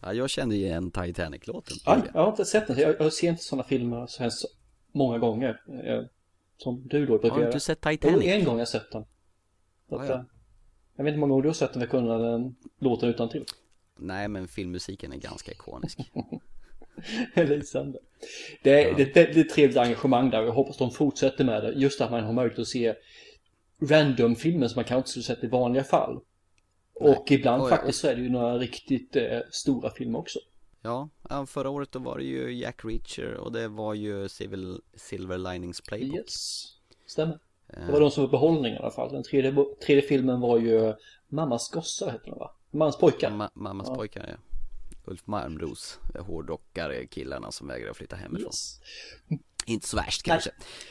Ja, 0.00 0.12
jag 0.12 0.30
kände 0.30 0.54
igen 0.56 0.90
Titanic-låten. 0.90 1.76
Ja, 1.84 2.02
jag 2.14 2.20
har 2.20 2.30
inte 2.30 2.44
sett 2.44 2.66
den, 2.66 2.78
jag, 2.78 2.96
jag 2.98 3.12
ser 3.12 3.28
inte 3.28 3.42
sådana 3.42 3.64
filmer 3.64 4.06
så 4.06 4.30
så 4.30 4.48
många 4.96 5.18
gånger. 5.18 5.62
eh, 5.84 6.02
Som 6.56 6.88
du 6.88 7.06
då 7.06 7.18
brukar 7.18 7.28
Har 7.34 7.40
du 7.40 7.46
inte 7.46 7.60
sett 7.60 7.80
Titanic? 7.80 8.24
Jo, 8.24 8.30
en 8.30 8.44
gång 8.44 8.54
har 8.54 8.58
jag 8.60 8.68
sett 8.68 8.92
den. 8.92 9.04
Så 9.88 9.96
att, 9.96 10.08
Ja, 10.08 10.14
ja. 10.14 10.18
eh, 10.20 10.24
Jag 10.96 11.04
vet 11.04 11.10
inte 11.10 11.14
hur 11.14 11.20
många 11.20 11.30
gånger 11.30 11.42
du 11.42 11.48
har 11.48 11.54
sett 11.54 11.72
den 11.72 11.82
för 11.82 11.88
kunna 11.88 12.18
den 12.18 12.56
låten 12.78 13.08
utan 13.08 13.28
till. 13.28 13.44
Nej, 13.96 14.28
men 14.28 14.48
filmmusiken 14.48 15.12
är 15.12 15.16
ganska 15.16 15.52
ikonisk. 15.52 15.98
Lysande. 17.34 17.98
Det 18.62 18.70
är, 18.84 18.94
det 18.94 19.02
är 19.02 19.06
ett 19.06 19.16
väldigt 19.16 19.50
trevligt 19.54 19.76
engagemang 19.78 20.30
där 20.30 20.40
och 20.42 20.46
jag 20.48 20.52
hoppas 20.52 20.76
de 20.76 20.90
fortsätter 20.90 21.44
med 21.44 21.62
det. 21.62 21.72
Just 21.72 22.00
att 22.00 22.10
man 22.10 22.24
har 22.24 22.32
möjlighet 22.32 22.58
att 22.58 22.66
se 22.68 22.94
random-filmer 23.80 24.68
som 24.68 24.78
man 24.78 24.84
kanske 24.84 24.96
inte 24.98 25.10
skulle 25.10 25.22
sett 25.22 25.44
i 25.44 25.46
vanliga 25.46 25.84
fall. 25.84 26.20
Och 26.94 27.30
ibland 27.32 27.62
Och- 27.62 27.68
faktiskt 27.68 27.98
så 28.00 28.08
är 28.08 28.16
det 28.16 28.22
ju 28.22 28.28
några 28.30 28.58
riktigt 28.58 29.16
eh, 29.16 29.38
stora 29.50 29.90
filmer 29.90 30.18
också. 30.18 30.38
Ja, 31.28 31.46
förra 31.46 31.70
året 31.70 31.92
då 31.92 31.98
var 31.98 32.18
det 32.18 32.24
ju 32.24 32.54
Jack 32.54 32.84
Reacher 32.84 33.34
och 33.34 33.52
det 33.52 33.68
var 33.68 33.94
ju 33.94 34.28
Civil, 34.28 34.80
Silver 34.94 35.38
Linings 35.52 35.80
Playbook. 35.80 36.16
Yes, 36.16 36.64
stämmer. 37.06 37.38
Eh, 37.72 37.86
Det 37.86 37.92
var 37.92 38.00
de 38.00 38.10
som 38.10 38.22
var 38.24 38.30
behållning 38.30 38.74
i 38.74 38.78
alla 38.78 38.90
fall. 38.90 39.12
Den 39.12 39.22
tredje, 39.22 39.54
tredje 39.86 40.02
filmen 40.02 40.40
var 40.40 40.58
ju 40.58 40.94
Mammas 41.28 41.70
gossar 41.70 42.10
hette 42.10 42.30
den 42.30 42.38
va? 42.38 42.50
Mammas 42.70 42.96
pojkar. 42.98 43.30
Ma- 43.30 43.50
mammas 43.54 43.88
Ja. 43.88 43.94
pojkar, 43.94 44.26
ja. 44.28 44.36
Ulf 45.04 45.26
Malmros 45.26 45.98
hårdrockare 46.20 47.06
killarna 47.06 47.52
som 47.52 47.68
vägrar 47.68 47.90
att 47.90 47.96
flytta 47.96 48.16
hemifrån. 48.16 48.46
Yes. 48.48 48.80
Inte 49.66 49.88
så 49.88 49.96
värst 49.96 50.22
kanske. 50.22 50.50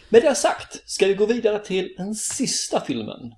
Med 0.09 0.21
det 0.21 0.35
sagt, 0.35 0.89
ska 0.89 1.07
vi 1.07 1.13
gå 1.13 1.25
vidare 1.25 1.59
till 1.59 1.93
den 1.97 2.15
sista 2.15 2.81
filmen. 2.81 3.33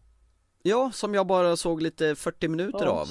Ja, 0.67 0.91
som 0.91 1.13
jag 1.13 1.27
bara 1.27 1.58
såg 1.58 1.82
lite 1.82 2.15
40 2.15 2.47
minuter 2.47 2.86
Ja, 2.86 2.89
av. 2.91 3.08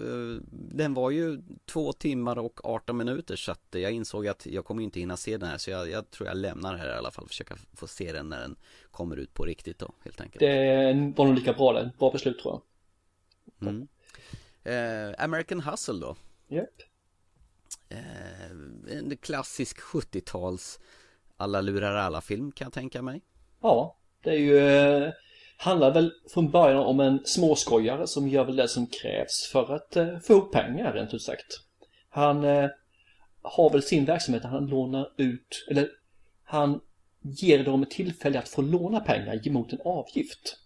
eh, 0.00 0.42
Den 0.50 0.94
var 0.94 1.10
ju 1.10 1.42
två 1.66 1.92
timmar 1.92 2.38
och 2.38 2.60
18 2.64 2.96
minuter 2.96 3.36
så 3.36 3.52
att 3.52 3.66
jag 3.70 3.92
insåg 3.92 4.26
att 4.28 4.46
jag 4.46 4.64
kommer 4.64 4.82
inte 4.82 5.00
hinna 5.00 5.16
se 5.16 5.36
den 5.36 5.48
här 5.48 5.58
så 5.58 5.70
jag, 5.70 5.90
jag 5.90 6.10
tror 6.10 6.28
jag 6.28 6.36
lämnar 6.36 6.76
här 6.76 6.88
i 6.88 6.92
alla 6.98 7.10
fall. 7.10 7.28
Försöka 7.28 7.56
få 7.76 7.86
se 7.86 8.12
den 8.12 8.28
när 8.28 8.40
den 8.40 8.56
kommer 8.90 9.16
ut 9.16 9.34
på 9.34 9.44
riktigt 9.44 9.78
då 9.78 9.92
helt 10.04 10.20
enkelt. 10.20 10.40
Det 10.40 11.12
var 11.16 11.26
nog 11.26 11.34
lika 11.34 11.52
bra 11.52 11.72
det. 11.72 11.90
Bra 11.98 12.10
beslut 12.12 12.38
tror 12.38 12.60
jag. 13.60 13.68
Mm. 13.68 13.88
Eh, 14.64 15.24
American 15.24 15.60
Hustle 15.60 16.00
då. 16.00 16.16
Japp. 16.48 16.68
Eh, 17.88 18.50
en 18.98 19.16
klassisk 19.20 19.80
70-tals 19.80 20.80
alla 21.36 21.60
lurar 21.60 21.94
alla 21.96 22.20
film 22.20 22.52
kan 22.52 22.64
jag 22.66 22.72
tänka 22.72 23.02
mig. 23.02 23.22
Ja, 23.60 23.96
det 24.24 24.30
är 24.30 24.38
ju, 24.38 24.58
eh, 24.58 25.12
handlar 25.62 25.94
väl 25.94 26.12
från 26.34 26.50
början 26.50 26.78
om 26.78 27.00
en 27.00 27.20
småskojare 27.24 28.06
som 28.06 28.28
gör 28.28 28.44
väl 28.44 28.56
det 28.56 28.68
som 28.68 28.86
krävs 28.86 29.50
för 29.52 29.74
att 29.74 29.96
eh, 29.96 30.18
få 30.18 30.32
ihop 30.32 30.52
pengar 30.52 30.92
rent 30.92 31.14
ut 31.14 31.22
sagt. 31.22 31.60
Han 32.10 32.44
eh, 32.44 32.70
har 33.42 33.70
väl 33.70 33.82
sin 33.82 34.04
verksamhet 34.04 34.42
där 34.42 34.50
han 34.50 34.66
lånar 34.66 35.08
ut, 35.16 35.66
eller 35.70 35.88
han 36.44 36.80
ger 37.22 37.64
dem 37.64 37.82
ett 37.82 37.90
tillfälle 37.90 38.38
att 38.38 38.48
få 38.48 38.62
låna 38.62 39.00
pengar 39.00 39.50
mot 39.50 39.72
en 39.72 39.80
avgift. 39.84 40.56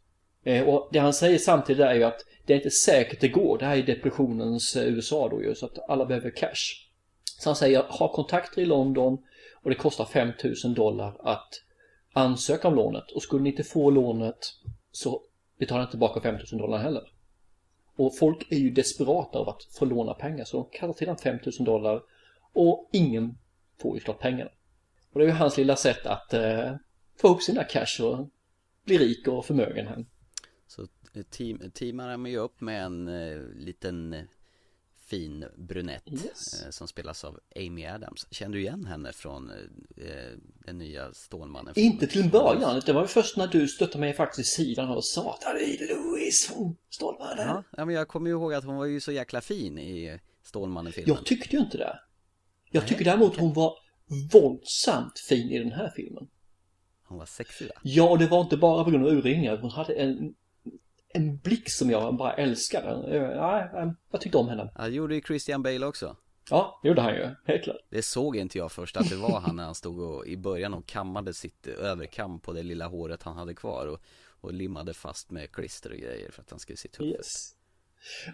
Eh, 0.44 0.68
och 0.68 0.88
det 0.92 0.98
han 0.98 1.14
säger 1.14 1.38
samtidigt 1.38 1.82
är 1.84 1.94
ju 1.94 2.04
att 2.04 2.20
det 2.46 2.52
är 2.52 2.56
inte 2.56 2.70
säkert 2.70 3.20
det 3.20 3.28
går. 3.28 3.58
Det 3.58 3.64
här 3.64 3.76
är 3.76 3.82
depressionens 3.82 4.76
USA 4.76 5.28
då 5.28 5.42
ju, 5.42 5.54
så 5.54 5.66
att 5.66 5.78
alla 5.88 6.06
behöver 6.06 6.30
cash. 6.30 6.86
Så 7.38 7.48
han 7.48 7.56
säger, 7.56 7.82
ha 7.82 8.12
kontakter 8.12 8.62
i 8.62 8.66
London 8.66 9.18
och 9.62 9.70
det 9.70 9.76
kostar 9.76 10.04
5000 10.04 10.74
dollar 10.74 11.16
att 11.20 11.48
ansöka 12.12 12.68
om 12.68 12.74
lånet 12.74 13.10
och 13.14 13.22
skulle 13.22 13.42
ni 13.42 13.50
inte 13.50 13.64
få 13.64 13.90
lånet 13.90 14.38
så 14.96 15.22
betalar 15.58 15.78
han 15.78 15.86
inte 15.86 15.90
tillbaka 15.90 16.20
5000 16.20 16.58
dollar 16.58 16.78
heller. 16.78 17.12
Och 17.96 18.16
folk 18.16 18.52
är 18.52 18.56
ju 18.56 18.70
desperata 18.70 19.38
av 19.38 19.48
att 19.48 19.62
få 19.62 19.84
låna 19.84 20.14
pengar 20.14 20.44
så 20.44 20.56
de 20.56 20.78
kallar 20.78 20.94
till 20.94 21.06
honom 21.06 21.18
5000 21.18 21.64
dollar 21.64 22.02
och 22.52 22.88
ingen 22.92 23.38
får 23.82 23.96
ju 23.96 24.00
klart 24.00 24.18
pengarna. 24.18 24.50
Och 25.12 25.18
det 25.20 25.24
är 25.24 25.28
ju 25.28 25.34
hans 25.34 25.56
lilla 25.56 25.76
sätt 25.76 26.06
att 26.06 26.34
eh, 26.34 26.74
få 27.16 27.28
ihop 27.28 27.42
sina 27.42 27.64
cash 27.64 28.02
och 28.02 28.28
bli 28.84 28.98
rik 28.98 29.28
och 29.28 29.44
förmögen 29.44 29.86
här. 29.86 30.06
Så 30.66 30.82
eh, 31.14 31.22
team, 31.22 31.70
teamar 31.74 32.08
han 32.08 32.26
ju 32.26 32.38
upp 32.38 32.60
med 32.60 32.84
en 32.84 33.08
eh, 33.08 33.38
liten 33.54 34.12
eh, 34.12 34.24
fin 35.06 35.44
brunett 35.56 36.02
Yes. 36.12 36.62
eh, 36.64 36.70
som 36.70 36.88
spelas 36.88 37.24
av 37.24 37.40
Amy 37.56 37.86
Adams. 37.86 38.26
Kände 38.30 38.56
du 38.56 38.60
igen 38.62 38.86
henne 38.86 39.12
från 39.12 39.50
eh, 39.50 40.06
den 40.66 40.78
nya 40.78 41.12
Stålmannen? 41.14 41.72
Inte 41.76 42.06
till 42.06 42.20
en 42.22 42.30
början, 42.30 42.82
det 42.86 42.92
var 42.92 43.02
ju 43.02 43.08
först 43.08 43.36
när 43.36 43.46
du 43.46 43.68
stötte 43.68 43.98
mig 43.98 44.12
faktiskt 44.14 44.48
i 44.60 44.64
sidan 44.64 44.88
och 44.90 45.04
sa 45.04 45.34
att 45.34 45.40
det 45.40 45.46
är 45.64 45.94
Louis 45.94 46.46
från 46.46 46.76
Stålmannen. 46.90 47.62
Ja, 47.76 47.84
men 47.84 47.94
jag 47.94 48.08
kommer 48.08 48.30
ju 48.30 48.36
ihåg 48.36 48.54
att 48.54 48.64
hon 48.64 48.76
var 48.76 48.84
ju 48.84 49.00
så 49.00 49.12
jäkla 49.12 49.40
fin 49.40 49.78
i 49.78 50.20
Stålmannen-filmen. 50.42 51.16
Jag 51.16 51.26
tyckte 51.26 51.56
ju 51.56 51.62
inte 51.62 51.78
det. 51.78 51.98
Jag 52.70 52.86
tycker 52.86 53.04
däremot 53.04 53.36
hon 53.36 53.52
var 53.52 53.74
våldsamt 54.32 55.18
fin 55.28 55.50
i 55.50 55.58
den 55.58 55.72
här 55.72 55.92
filmen. 55.96 56.28
Hon 57.08 57.18
var 57.18 57.26
sexig 57.26 57.66
va? 57.68 57.74
Ja, 57.82 58.10
och 58.10 58.18
det 58.18 58.26
var 58.26 58.40
inte 58.40 58.56
bara 58.56 58.84
på 58.84 58.90
grund 58.90 59.06
av 59.06 59.12
urringningar. 59.12 59.56
Hon 59.56 59.70
hade 59.70 59.94
en, 59.94 60.34
en 61.14 61.36
blick 61.38 61.70
som 61.70 61.90
jag 61.90 62.16
bara 62.16 62.32
älskade. 62.32 63.16
Eh, 63.16 63.22
Ja, 63.22 63.70
jag, 63.72 63.94
jag 64.10 64.20
tyckte 64.20 64.38
om 64.38 64.48
henne. 64.48 64.70
Ja, 64.78 64.82
det 64.84 64.90
gjorde 64.94 65.14
ju 65.14 65.20
Christian 65.20 65.62
Bale 65.62 65.86
också. 65.86 66.16
Ja, 66.50 66.80
det 66.82 66.88
gjorde 66.88 67.00
han 67.02 67.14
ju. 67.14 67.28
Helt 67.44 67.64
klart. 67.64 67.76
Det 67.90 68.02
såg 68.02 68.36
inte 68.36 68.58
jag 68.58 68.72
först 68.72 68.96
att 68.96 69.10
det 69.10 69.16
var 69.16 69.40
han 69.40 69.56
när 69.56 69.64
han 69.64 69.74
stod 69.74 70.00
och, 70.00 70.26
i 70.26 70.36
början 70.36 70.74
och 70.74 70.86
kammade 70.86 71.34
sitt 71.34 71.66
överkam 71.66 72.40
på 72.40 72.52
det 72.52 72.62
lilla 72.62 72.86
håret 72.86 73.22
han 73.22 73.36
hade 73.36 73.54
kvar 73.54 73.86
och, 73.86 73.98
och 74.40 74.52
limmade 74.52 74.94
fast 74.94 75.30
med 75.30 75.52
klister 75.52 75.90
och 75.90 75.96
grejer 75.98 76.30
för 76.30 76.42
att 76.42 76.50
han 76.50 76.58
skulle 76.58 76.76
se 76.76 76.88
tuff. 76.88 77.06
Yes. 77.06 77.52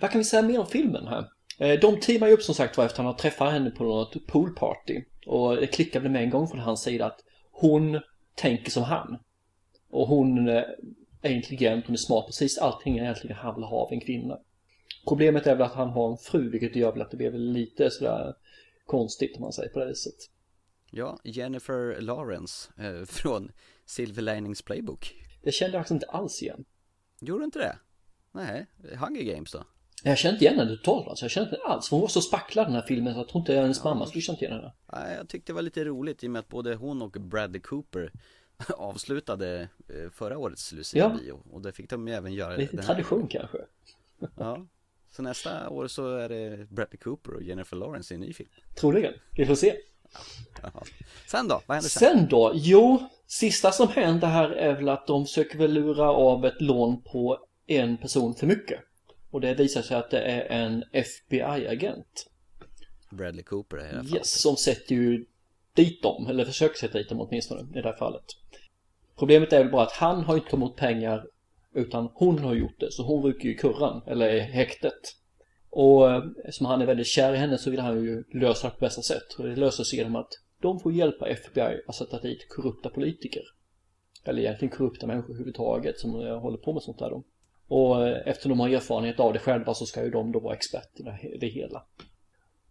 Vad 0.00 0.10
kan 0.10 0.18
vi 0.18 0.24
säga 0.24 0.42
mer 0.42 0.60
om 0.60 0.66
filmen 0.66 1.06
här? 1.06 1.24
Eh, 1.58 1.80
De 1.80 2.00
teamar 2.00 2.26
ju 2.28 2.32
upp 2.34 2.42
som 2.42 2.54
sagt 2.54 2.76
var 2.76 2.84
efter 2.84 2.94
att 2.94 2.98
han 2.98 3.06
har 3.06 3.14
träffat 3.14 3.52
henne 3.52 3.70
på 3.70 3.84
något 3.84 4.26
poolparty. 4.26 5.04
Och 5.26 5.56
det 5.56 5.66
klickade 5.66 6.08
med 6.08 6.22
en 6.22 6.30
gång 6.30 6.48
från 6.48 6.60
hans 6.60 6.82
sida 6.82 7.06
att 7.06 7.20
hon 7.52 8.00
tänker 8.34 8.70
som 8.70 8.82
han. 8.82 9.18
Och 9.90 10.08
hon 10.08 10.48
eh, 10.48 10.62
är 11.22 11.30
intelligent, 11.30 11.86
hon 11.86 11.94
är 11.94 11.98
smart, 11.98 12.26
precis 12.26 12.58
allting 12.58 12.98
egentligen 12.98 13.36
han 13.36 13.54
vill 13.54 13.64
ha 13.64 13.76
av 13.76 13.92
en 13.92 14.00
kvinna. 14.00 14.38
Problemet 15.08 15.46
är 15.46 15.54
väl 15.54 15.66
att 15.66 15.74
han 15.74 15.88
har 15.88 16.10
en 16.10 16.16
fru, 16.16 16.50
vilket 16.50 16.76
gör 16.76 16.92
väl 16.92 17.02
att 17.02 17.10
det 17.10 17.16
blir 17.16 17.30
väl 17.30 17.52
lite 17.52 17.90
sådär 17.90 18.34
konstigt 18.86 19.36
om 19.36 19.42
man 19.42 19.52
säger 19.52 19.68
på 19.68 19.78
det 19.78 19.86
viset. 19.86 20.14
Ja, 20.90 21.18
Jennifer 21.24 22.00
Lawrence 22.00 22.70
eh, 22.78 23.04
från 23.06 23.52
Silver 23.86 24.22
Linings 24.22 24.62
Playbook. 24.62 25.14
Det 25.42 25.52
kände 25.52 25.76
jag 25.76 25.80
faktiskt 25.80 26.02
inte 26.02 26.06
alls 26.06 26.42
igen. 26.42 26.64
Gjorde 27.20 27.40
du 27.40 27.44
inte 27.44 27.58
det? 27.58 27.78
Nej, 28.32 28.66
Hunger 28.98 29.22
Games 29.22 29.52
då? 29.52 29.64
Jag 30.04 30.18
kände 30.18 30.34
inte 30.34 30.44
igen 30.44 30.58
henne 30.58 30.76
totalt 30.76 31.08
alltså. 31.08 31.24
Jag 31.24 31.30
kände 31.30 31.50
inte 31.50 31.62
alls. 31.62 31.90
Hon 31.90 32.00
var 32.00 32.08
så 32.08 32.20
spacklad 32.20 32.66
den 32.66 32.74
här 32.74 32.82
filmen 32.82 33.14
så 33.14 33.20
jag 33.20 33.28
tror 33.28 33.40
inte 33.40 33.54
hennes 33.54 33.84
mamma 33.84 34.06
skulle 34.06 34.22
känt 34.22 34.42
igen 34.42 34.52
henne. 34.52 34.72
Nej, 34.92 35.16
jag 35.16 35.28
tyckte 35.28 35.52
det 35.52 35.54
var 35.54 35.62
lite 35.62 35.84
roligt 35.84 36.24
i 36.24 36.26
och 36.26 36.30
med 36.30 36.40
att 36.40 36.48
både 36.48 36.74
hon 36.74 37.02
och 37.02 37.10
Bradley 37.10 37.60
Cooper 37.60 38.12
avslutade 38.76 39.68
eh, 39.88 40.10
förra 40.10 40.38
årets 40.38 40.72
Lucia-bio. 40.72 41.42
Och 41.50 41.62
det 41.62 41.72
fick 41.72 41.90
de 41.90 42.08
ju 42.08 42.14
även 42.14 42.32
göra 42.32 42.56
Lite 42.56 42.76
den 42.76 42.84
tradition 42.84 43.28
kanske. 43.28 43.58
Ja. 44.36 44.66
Så 45.10 45.22
nästa 45.22 45.68
år 45.68 45.88
så 45.88 46.16
är 46.16 46.28
det 46.28 46.70
Bradley 46.70 46.98
Cooper 46.98 47.34
och 47.34 47.42
Jennifer 47.42 47.76
Lawrence 47.76 48.14
i 48.14 48.16
en 48.16 48.20
ny 48.20 48.32
film. 48.32 48.50
Troligen. 48.74 49.14
Vi 49.36 49.46
får 49.46 49.54
se. 49.54 49.76
Jaha. 50.62 50.82
Sen 51.26 51.48
då? 51.48 51.62
Vad 51.66 51.74
händer 51.74 51.90
sen? 51.90 52.18
Sen 52.18 52.28
då? 52.28 52.52
Jo, 52.54 53.08
sista 53.26 53.72
som 53.72 53.88
händer 53.88 54.28
här 54.28 54.50
är 54.50 54.74
väl 54.74 54.88
att 54.88 55.06
de 55.06 55.24
försöker 55.24 55.58
väl 55.58 55.72
lura 55.72 56.10
av 56.10 56.44
ett 56.44 56.60
lån 56.60 57.02
på 57.02 57.46
en 57.66 57.96
person 57.96 58.34
för 58.34 58.46
mycket. 58.46 58.80
Och 59.30 59.40
det 59.40 59.54
visar 59.54 59.82
sig 59.82 59.96
att 59.96 60.10
det 60.10 60.20
är 60.20 60.64
en 60.64 60.84
FBI-agent. 60.92 62.26
Bradley 63.10 63.44
Cooper 63.44 63.76
i 63.76 63.80
det 63.80 63.86
här 63.86 63.94
fallet. 63.94 64.14
Yes, 64.14 64.40
som 64.40 64.56
sätter 64.56 64.94
ju 64.94 65.26
dit 65.74 66.02
dem, 66.02 66.26
eller 66.26 66.44
försöker 66.44 66.78
sätta 66.78 66.98
dit 66.98 67.08
dem 67.08 67.20
åtminstone 67.20 67.78
i 67.78 67.82
det 67.82 67.88
här 67.88 67.96
fallet. 67.96 68.24
Problemet 69.22 69.52
är 69.52 69.58
väl 69.58 69.72
bara 69.72 69.82
att 69.82 69.92
han 69.92 70.24
har 70.24 70.34
inte 70.34 70.50
tagit 70.50 70.54
emot 70.54 70.76
pengar 70.76 71.26
utan 71.74 72.08
hon 72.14 72.38
har 72.38 72.54
gjort 72.54 72.80
det, 72.80 72.92
så 72.92 73.02
hon 73.02 73.22
ryker 73.24 73.44
ju 73.44 73.54
i 73.54 73.58
kurran, 73.58 74.02
eller 74.06 74.34
i 74.34 74.40
häktet. 74.40 75.16
Och 75.70 76.10
eh, 76.10 76.22
eftersom 76.44 76.66
han 76.66 76.82
är 76.82 76.86
väldigt 76.86 77.06
kär 77.06 77.34
i 77.34 77.36
henne 77.36 77.58
så 77.58 77.70
vill 77.70 77.80
han 77.80 78.04
ju 78.04 78.24
lösa 78.32 78.66
det 78.66 78.74
på 78.74 78.80
bästa 78.80 79.02
sätt. 79.02 79.32
Och 79.38 79.44
det 79.44 79.56
löser 79.56 79.84
sig 79.84 79.98
genom 79.98 80.16
att 80.16 80.28
de 80.62 80.80
får 80.80 80.92
hjälpa 80.92 81.26
FBI 81.28 81.80
att 81.86 81.94
sätta 81.94 82.20
dit 82.20 82.48
korrupta 82.48 82.88
politiker. 82.88 83.42
Eller 84.24 84.42
egentligen 84.42 84.76
korrupta 84.76 85.06
människor 85.06 85.30
överhuvudtaget 85.30 85.98
som 85.98 86.10
håller 86.14 86.58
på 86.58 86.72
med 86.72 86.82
sånt 86.82 86.98
där 86.98 87.10
då. 87.10 87.24
Och 87.68 88.08
eh, 88.08 88.28
eftersom 88.28 88.48
de 88.48 88.60
har 88.60 88.68
erfarenhet 88.68 89.20
av 89.20 89.32
det 89.32 89.38
själva 89.38 89.74
så 89.74 89.86
ska 89.86 90.04
ju 90.04 90.10
de 90.10 90.32
då 90.32 90.40
vara 90.40 90.54
experter 90.54 91.18
i 91.34 91.38
det- 91.38 91.46
hela. 91.46 91.84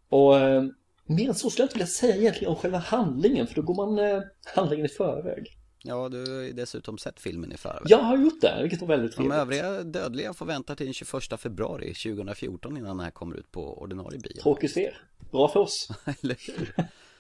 Och 0.10 0.40
eh, 0.40 0.64
mer 1.06 1.28
än 1.28 1.36
så 1.36 1.50
skulle 1.50 1.64
jag 1.64 1.68
inte 1.68 1.76
vilja 1.76 1.88
säga 1.88 2.16
egentligen 2.16 2.50
om 2.50 2.56
själva 2.60 2.78
handlingen 2.78 3.48
för 3.48 3.56
då 3.56 3.62
går 3.62 3.76
man 3.76 4.22
handlingen 4.56 4.86
i 4.86 4.90
förväg. 4.90 5.58
Ja, 5.84 6.10
du 6.10 6.36
har 6.36 6.42
ju 6.42 6.54
dessutom 6.54 6.98
sett 6.98 7.20
filmen 7.20 7.52
i 7.52 7.58
förväg. 7.58 7.82
Jag 7.86 7.98
har 7.98 8.18
gjort 8.18 8.42
det, 8.42 8.60
vilket 8.62 8.82
var 8.82 8.88
väldigt 8.88 9.12
De 9.12 9.16
trevligt. 9.16 9.38
övriga 9.38 9.84
dödliga 9.84 10.34
får 10.34 10.46
vänta 10.46 10.76
till 10.76 10.86
den 10.86 10.94
21 10.94 11.40
februari 11.40 11.94
2014 11.94 12.78
innan 12.78 12.98
den 12.98 13.04
här 13.04 13.12
kommer 13.12 13.36
ut 13.36 13.52
på 13.52 13.82
ordinarie 13.82 14.20
bio. 14.20 14.42
Tråkigt 14.42 14.74
för 14.74 14.80
er. 14.80 15.02
Bra 15.32 15.48
för 15.48 15.60
oss. 15.60 15.88
Eller 16.24 16.38
hur? 16.48 16.74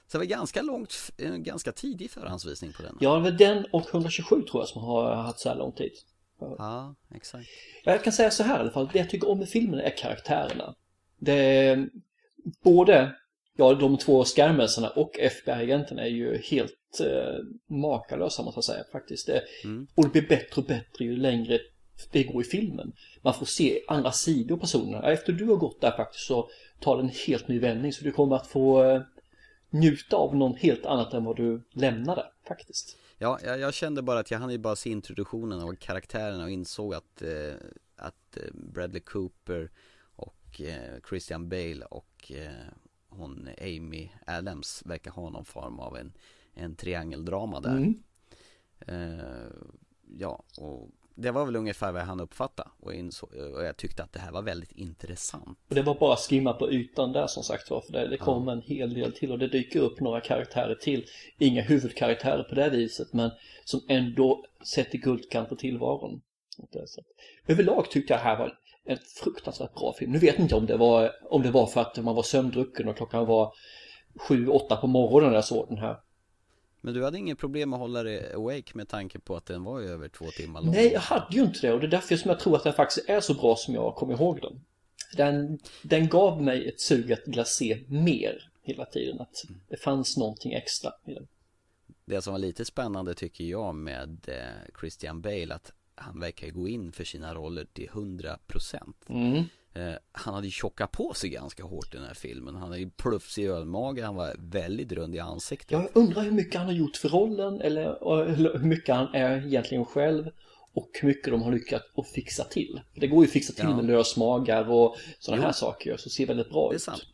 Så 0.08 0.18
det 0.18 0.18
var 0.18 0.26
ganska 0.26 0.62
långt, 0.62 0.94
en 1.18 1.44
ganska 1.44 1.72
tidig 1.72 2.12
förhandsvisning 2.12 2.72
på 2.74 2.82
den. 2.84 2.98
Ja, 3.00 3.16
det 3.16 3.22
var 3.22 3.32
den 3.32 3.66
och 3.72 3.90
127 3.94 4.42
tror 4.42 4.62
jag 4.62 4.68
som 4.70 4.82
har 4.84 5.16
haft 5.16 5.40
så 5.40 5.50
här 5.50 5.56
lång 5.56 5.72
tid. 5.72 5.92
Ja, 6.58 6.96
exakt. 7.16 7.48
Jag 7.84 8.04
kan 8.04 8.14
säga 8.14 8.32
så 8.32 8.44
här 8.44 8.58
i 8.58 8.60
alla 8.60 8.72
fall, 8.72 8.90
det 8.94 9.00
jag 9.00 9.10
tycker 9.10 9.30
om 9.30 9.40
med 9.40 9.50
filmen 9.50 9.80
är 9.80 9.98
karaktärerna. 9.98 10.76
Det 11.18 11.34
är 11.34 11.90
både, 12.64 13.16
ja 13.62 13.74
de 13.74 13.98
två 13.98 14.26
skärmesarna 14.26 14.90
och 14.90 15.20
FBI-agenten 15.20 16.00
är 16.00 16.08
ju 16.08 16.38
helt 16.38 17.00
eh, 17.00 17.76
makalösa 17.76 18.44
måste 18.44 18.58
jag 18.58 18.64
säga 18.64 18.84
faktiskt. 18.92 19.28
Det, 19.28 19.44
Och 19.96 20.04
det 20.04 20.10
blir 20.10 20.28
bättre 20.28 20.62
och 20.62 20.68
bättre 20.68 21.06
ju 21.06 21.18
längre 21.18 21.60
det 22.12 22.24
går 22.24 22.42
i 22.42 22.46
filmen. 22.46 22.94
Man 23.22 23.34
får 23.34 23.46
se 23.46 23.82
andra 23.88 24.12
sidor 24.12 24.58
personerna. 24.58 25.12
Efter 25.12 25.34
du 25.34 25.46
har 25.46 25.56
gått 25.56 25.82
där 25.82 25.92
faktiskt 25.92 26.26
så 26.26 26.50
tar 26.80 26.98
det 26.98 27.04
en 27.04 27.10
helt 27.28 27.48
ny 27.48 27.60
vändning 27.60 27.94
så 27.94 28.04
du 28.04 28.12
kommer 28.12 28.36
att 28.36 28.48
få 28.48 28.84
eh, 28.84 29.02
njuta 29.70 30.16
av 30.16 30.36
något 30.36 30.60
helt 30.60 30.86
annat 30.86 31.14
än 31.14 31.24
vad 31.24 31.36
du 31.36 31.62
lämnade 31.74 32.26
faktiskt. 32.48 32.98
Ja, 33.18 33.40
jag, 33.44 33.60
jag 33.60 33.74
kände 33.74 34.02
bara 34.02 34.20
att 34.20 34.32
jag 34.32 34.40
hann 34.40 34.52
ju 34.52 34.58
bara 34.58 34.76
se 34.76 34.90
introduktionen 34.90 35.62
av 35.62 35.76
karaktärerna 35.76 36.44
och 36.44 36.50
insåg 36.50 36.94
att, 36.94 37.22
eh, 37.22 37.54
att 37.96 38.38
eh, 38.38 38.44
Bradley 38.54 39.02
Cooper 39.02 39.72
och 40.16 40.62
eh, 40.62 41.02
Christian 41.10 41.50
Bale 41.50 41.86
och 41.86 42.32
eh, 42.32 42.52
hon 43.12 43.50
Amy 43.62 44.10
Adams 44.28 44.84
verkar 44.86 45.12
ha 45.12 45.30
någon 45.30 45.46
form 45.46 45.80
av 45.80 45.98
en, 45.98 46.14
en 46.54 46.76
triangeldrama 46.76 47.60
där. 47.60 47.78
Mm. 47.78 48.04
Eh, 48.88 49.52
ja, 50.18 50.44
och 50.58 50.90
det 51.16 51.32
var 51.32 51.46
väl 51.46 51.56
ungefär 51.56 51.92
vad 51.92 52.02
jag 52.02 52.06
hann 52.06 52.20
uppfatta 52.20 52.72
och, 52.80 52.94
insåg, 52.94 53.30
och 53.34 53.64
jag 53.64 53.78
tyckte 53.78 54.04
att 54.04 54.14
det 54.14 54.20
här 54.20 54.32
var 54.32 54.42
väldigt 54.42 54.72
intressant. 54.72 55.60
Och 55.70 55.76
det 55.76 55.82
var 55.82 55.96
bara 55.96 56.16
skimma 56.16 56.54
på 56.54 56.72
ytan 56.72 57.12
där 57.12 57.28
som 57.28 57.44
sagt 57.44 57.70
var, 57.70 57.82
för 57.82 57.94
det, 57.94 58.08
det 58.08 58.18
kom 58.18 58.48
en 58.48 58.62
hel 58.62 58.94
del 58.94 59.14
till 59.14 59.32
och 59.32 59.40
det 59.40 59.48
dyker 59.48 59.80
upp 59.80 60.00
några 60.00 60.22
karaktärer 60.22 60.76
till. 60.76 61.06
Inga 61.38 61.62
huvudkaraktärer 61.62 62.44
på 62.44 62.56
det 62.56 62.70
viset, 62.70 63.14
men 63.14 63.32
som 63.66 63.82
ändå 63.88 64.46
sätter 64.66 64.98
guldkant 64.98 65.50
på 65.50 65.56
tillvaron. 65.56 66.22
Överlag 67.48 67.92
tyckte 67.92 68.14
jag 68.14 68.20
här 68.20 68.38
var 68.38 68.58
en 68.86 68.98
fruktansvärt 68.98 69.74
bra 69.74 69.94
film. 69.94 70.12
Nu 70.12 70.20
vet 70.20 70.36
jag 70.36 70.46
inte 70.46 70.56
om 70.56 70.66
det 70.66 70.78
var, 70.78 71.12
om 71.30 71.42
det 71.42 71.52
var 71.52 71.68
för 71.68 71.82
att 71.82 71.98
man 71.98 72.16
var 72.16 72.24
sömndrucken 72.24 72.88
och 72.88 72.98
klockan 72.98 73.26
var 73.26 73.54
sju, 74.16 74.48
åtta 74.48 74.78
på 74.78 74.88
morgonen 74.88 75.30
när 75.30 75.36
jag 75.36 75.46
såg 75.46 75.68
den 75.68 75.78
här. 75.78 76.00
Men 76.82 76.94
du 76.94 77.04
hade 77.04 77.18
ingen 77.18 77.36
problem 77.36 77.74
att 77.74 77.80
hålla 77.80 78.04
dig 78.04 78.34
awake 78.34 78.72
med 78.74 78.88
tanke 78.88 79.20
på 79.20 79.36
att 79.36 79.46
den 79.46 79.64
var 79.64 79.82
över 79.82 80.08
två 80.08 80.26
timmar 80.26 80.62
lång? 80.62 80.72
Nej, 80.72 80.92
jag 80.94 81.00
hade 81.00 81.36
ju 81.36 81.42
inte 81.42 81.60
det 81.62 81.74
och 81.74 81.80
det 81.80 81.88
är 81.88 81.92
därför 81.92 82.16
som 82.16 82.30
jag 82.30 82.40
tror 82.40 82.56
att 82.56 82.64
den 82.64 82.74
faktiskt 82.74 83.10
är 83.10 83.20
så 83.20 83.34
bra 83.34 83.56
som 83.56 83.74
jag 83.74 83.96
kommer 83.96 84.14
ihåg 84.14 84.42
den. 84.42 84.62
Den, 85.18 85.60
den 85.84 86.08
gav 86.08 86.42
mig 86.42 86.68
ett 86.68 86.82
sug 86.82 87.14
att 87.14 87.28
vilja 87.28 87.46
se 87.46 87.84
mer 87.88 88.52
hela 88.62 88.86
tiden, 88.86 89.22
att 89.22 89.44
det 89.70 89.78
fanns 89.78 90.18
någonting 90.18 90.54
extra 90.54 90.92
i 91.06 91.14
den. 91.14 91.28
Det 92.06 92.22
som 92.22 92.34
var 92.34 92.40
lite 92.40 92.66
spännande 92.66 93.14
tycker 93.14 93.44
jag 93.44 93.76
med 93.76 94.20
eh, 94.28 94.80
Christian 94.80 95.22
Bale 95.22 95.56
att 95.56 95.72
han 96.02 96.20
verkar 96.20 96.48
gå 96.50 96.68
in 96.68 96.92
för 96.92 97.04
sina 97.04 97.34
roller 97.36 97.66
till 97.74 97.88
100% 97.90 98.94
Mm. 99.10 99.36
eh, 99.74 99.94
Han 100.12 100.34
hade 100.34 100.50
tjockat 100.50 100.92
på 100.92 101.14
sig 101.14 101.30
ganska 101.30 101.64
hårt 101.64 101.94
i 101.94 101.98
den 101.98 102.06
här 102.06 102.14
filmen 102.14 102.56
Han 102.56 102.72
hade 102.72 102.90
plufsig 102.90 103.46
ölmage, 103.46 104.02
han 104.04 104.16
var 104.16 104.36
väldigt 104.40 104.92
rund 104.92 105.16
i 105.16 105.20
ansiktet 105.20 105.72
Jag 105.72 105.90
undrar 105.94 106.22
hur 106.22 106.32
mycket 106.32 106.56
han 106.56 106.66
har 106.68 106.74
gjort 106.74 106.98
för 106.98 107.10
rollen 107.10 107.62
eller, 107.62 107.82
eller 108.34 108.58
hur 108.58 108.68
mycket 108.68 108.96
han 108.96 109.14
är 109.16 109.46
egentligen 109.48 109.86
själv 109.86 110.30
och 110.74 110.90
hur 111.02 111.08
mycket 111.08 111.32
de 111.32 111.42
har 111.42 111.52
lyckats 111.52 111.86
att 111.96 112.08
fixa 112.08 112.44
till. 112.44 112.82
Det 112.96 113.08
går 113.08 113.24
ju 113.24 113.28
att 113.28 113.34
fixa 113.34 113.54
till 113.54 113.64
Ja. 113.66 113.76
med 113.76 113.86
lösmagar 113.86 114.70
och 114.70 114.96
sådana 115.20 115.42
Jo. 115.42 115.46
här 115.46 115.54
saker 115.54 115.98
så 115.98 116.10
ser 116.10 116.26
väldigt 116.26 116.50
bra 116.50 116.74
ut. 116.74 116.82
sant 116.82 117.06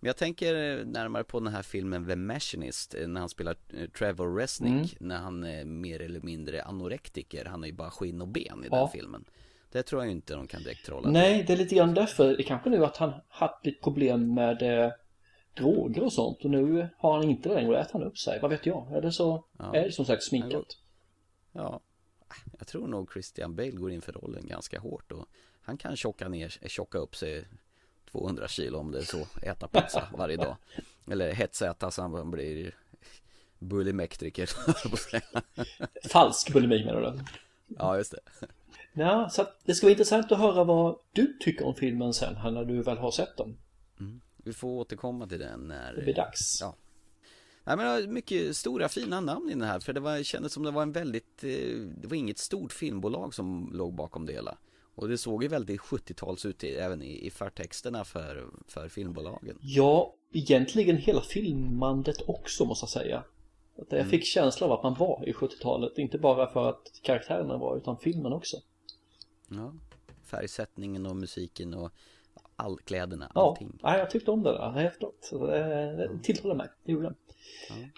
Men 0.00 0.06
jag 0.06 0.16
tänker 0.16 0.84
närmare 0.84 1.24
på 1.24 1.40
den 1.40 1.52
här 1.52 1.62
filmen 1.62 2.06
The 2.06 2.16
Machinist 2.16 2.94
eh, 2.94 3.08
När 3.08 3.20
han 3.20 3.28
spelar 3.28 3.56
eh, 3.74 3.88
Trevor 3.90 4.36
Resnick 4.36 4.72
Mm. 4.72 4.86
När 5.00 5.18
han 5.18 5.44
är 5.44 5.64
mer 5.64 6.00
eller 6.02 6.20
mindre 6.20 6.62
anorektiker 6.62 7.44
Han 7.44 7.62
är 7.62 7.68
ju 7.68 7.72
bara 7.74 7.90
skinn 7.90 8.20
och 8.20 8.28
ben 8.28 8.64
i 8.64 8.68
Ja. 8.70 8.76
den 8.76 8.88
filmen 8.88 9.24
Det 9.70 9.82
tror 9.82 10.02
jag 10.02 10.10
inte 10.12 10.34
de 10.34 10.46
kan 10.46 10.62
direkt 10.62 10.86
trolla. 10.86 11.10
Nej, 11.10 11.44
det 11.46 11.52
är 11.52 11.56
lite 11.56 11.74
grann 11.74 11.94
därför. 11.94 12.36
Det 12.36 12.42
kanske 12.42 12.70
nu 12.70 12.84
att 12.84 12.96
han 12.96 13.12
haft 13.28 13.66
lite 13.66 13.80
problem 13.82 14.34
med 14.34 14.62
eh, 14.84 14.92
droger 15.56 16.02
och 16.02 16.12
sånt 16.12 16.44
och 16.44 16.50
nu 16.50 16.88
har 16.98 17.12
han 17.18 17.28
inte 17.30 17.48
det 17.48 17.54
längre 17.54 17.70
och 17.70 17.78
äter 17.78 17.92
han 17.92 18.02
upp 18.02 18.18
sig. 18.18 18.38
Vad 18.42 18.50
vet 18.50 18.66
jag? 18.66 18.92
Är 18.92 19.00
det 19.02 19.12
så? 19.12 19.44
Ja. 19.58 19.74
Är 19.74 19.84
det 19.84 19.92
som 19.92 20.04
sagt 20.04 20.22
sminkat? 20.22 20.66
Ja, 21.52 21.80
jag 22.58 22.66
tror 22.66 22.86
nog 22.88 23.12
Christian 23.12 23.56
Bale 23.56 23.70
går 23.70 23.90
in 23.92 24.00
för 24.00 24.12
rollen 24.12 24.46
ganska 24.46 24.78
hårt 24.80 25.12
och 25.12 25.26
han 25.62 25.76
kan 25.76 25.96
tjocka 25.96 26.28
ner, 26.28 26.48
tjocka 26.48 26.98
upp 26.98 27.16
sig 27.16 27.44
200 28.12 28.48
kilo 28.48 28.78
om 28.78 28.90
det 28.90 28.98
är 28.98 29.02
så, 29.02 29.26
äta 29.42 29.68
pizza 29.68 30.08
varje 30.18 30.36
dag. 30.36 30.56
Eller 31.10 31.32
hetsäta 31.32 31.90
så 31.90 32.02
han 32.02 32.30
blir 32.30 32.74
bulimektriker. 33.58 34.50
Falsk 36.08 36.52
bulimi 36.52 36.84
menar 36.84 37.00
du? 37.00 37.18
Ja, 37.78 37.96
just 37.96 38.10
det. 38.10 38.46
Ja, 38.92 39.28
så 39.30 39.46
det 39.64 39.74
ska 39.74 39.86
vara 39.86 39.92
intressant 39.92 40.32
att 40.32 40.38
höra 40.38 40.64
vad 40.64 40.98
du 41.12 41.38
tycker 41.40 41.66
om 41.66 41.74
filmen 41.74 42.14
sen, 42.14 42.54
när 42.54 42.64
du 42.64 42.82
väl 42.82 42.98
har 42.98 43.10
sett 43.10 43.36
den. 43.36 43.56
Mm. 44.00 44.20
Vi 44.36 44.52
får 44.52 44.68
återkomma 44.68 45.26
till 45.26 45.38
den 45.38 45.60
när 45.60 45.94
Det 45.94 46.02
blir 46.02 46.14
dags. 46.14 46.58
Ja. 46.60 46.76
Nej 47.64 47.76
men 47.76 48.12
mycket 48.12 48.56
stora 48.56 48.88
fina 48.88 49.20
namn 49.20 49.48
i 49.48 49.52
den 49.52 49.62
här 49.62 49.80
för 49.80 49.92
det 49.92 50.00
var, 50.00 50.22
kändes 50.22 50.52
som 50.52 50.62
det 50.62 50.70
var 50.70 50.82
en 50.82 50.92
väldigt 50.92 51.44
eh, 51.44 51.80
Det 51.96 52.06
var 52.08 52.16
inget 52.16 52.38
stort 52.38 52.72
filmbolag 52.72 53.34
som 53.34 53.70
låg 53.74 53.94
bakom 53.94 54.26
det 54.26 54.32
hela 54.32 54.58
Och 55.00 55.08
det 55.08 55.18
såg 55.18 55.42
ju 55.42 55.48
väldigt 55.48 55.80
70-tals 55.80 56.46
ut 56.46 56.64
i, 56.64 56.74
även 56.74 57.02
i, 57.02 57.26
i 57.26 57.30
förtexterna 57.30 58.04
för, 58.04 58.46
för 58.68 58.88
filmbolagen 58.88 59.58
Ja, 59.60 60.14
egentligen 60.32 60.96
hela 60.96 61.20
filmandet 61.20 62.16
också 62.26 62.64
måste 62.64 62.82
jag 62.84 62.90
säga. 62.90 63.18
Att 63.78 63.86
jag 63.88 63.98
Mm. 63.98 64.10
fick 64.10 64.24
känsla 64.24 64.66
av 64.66 64.72
att 64.72 64.82
man 64.82 64.94
var 64.94 65.28
i 65.28 65.32
70-talet, 65.32 65.98
inte 65.98 66.18
bara 66.18 66.52
för 66.52 66.68
att 66.68 66.92
karaktärerna 67.02 67.56
var 67.56 67.76
utan 67.76 67.96
filmen 67.98 68.32
också. 68.32 68.56
Ja 69.48 69.74
Färgsättningen 70.24 71.06
och 71.06 71.16
musiken 71.16 71.74
och 71.74 71.90
all, 72.56 72.78
kläderna, 72.78 73.32
Ja, 73.34 73.48
allting 73.48 73.78
nej, 73.82 73.98
jag 73.98 74.10
tyckte 74.10 74.30
om 74.30 74.42
det 74.42 74.52
där, 74.52 74.70
häftigt. 74.70 75.30
Det, 75.30 76.10
tilltalade 76.22 76.58
mig, 76.58 76.68
det 76.84 76.92
gjorde 76.92 77.14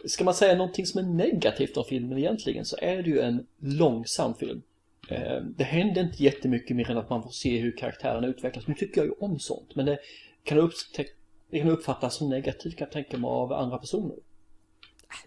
det. 0.02 0.08
Ska 0.08 0.24
man 0.24 0.34
säga 0.34 0.54
någonting 0.56 0.86
som 0.86 0.98
är 1.00 1.02
negativt 1.14 1.76
om 1.76 1.84
filmen 1.84 2.18
egentligen 2.18 2.64
så 2.64 2.76
är 2.80 3.02
det 3.02 3.10
ju 3.10 3.20
en 3.20 3.46
långsam 3.58 4.34
film. 4.34 4.62
Eh, 5.14 5.42
Det 5.56 5.64
händer 5.64 6.02
inte 6.02 6.22
jättemycket 6.22 6.76
mer 6.76 6.90
än 6.90 6.98
att 6.98 7.10
man 7.10 7.22
får 7.22 7.30
se 7.30 7.58
hur 7.58 7.76
karaktärerna 7.76 8.26
utvecklas. 8.26 8.66
Nu 8.66 8.74
tycker 8.74 9.00
jag 9.00 9.06
ju 9.06 9.12
om 9.20 9.38
sånt, 9.38 9.74
men 9.76 9.86
det 9.86 9.98
kan, 10.44 10.70
det 11.50 11.58
kan 11.58 11.68
uppfattas 11.70 12.14
som 12.16 12.28
negativt 12.30 12.76
kan 12.78 12.84
jag 12.86 12.92
tänka 12.92 13.18
mig 13.18 13.28
av 13.28 13.52
andra 13.52 13.78
personer. 13.78 14.16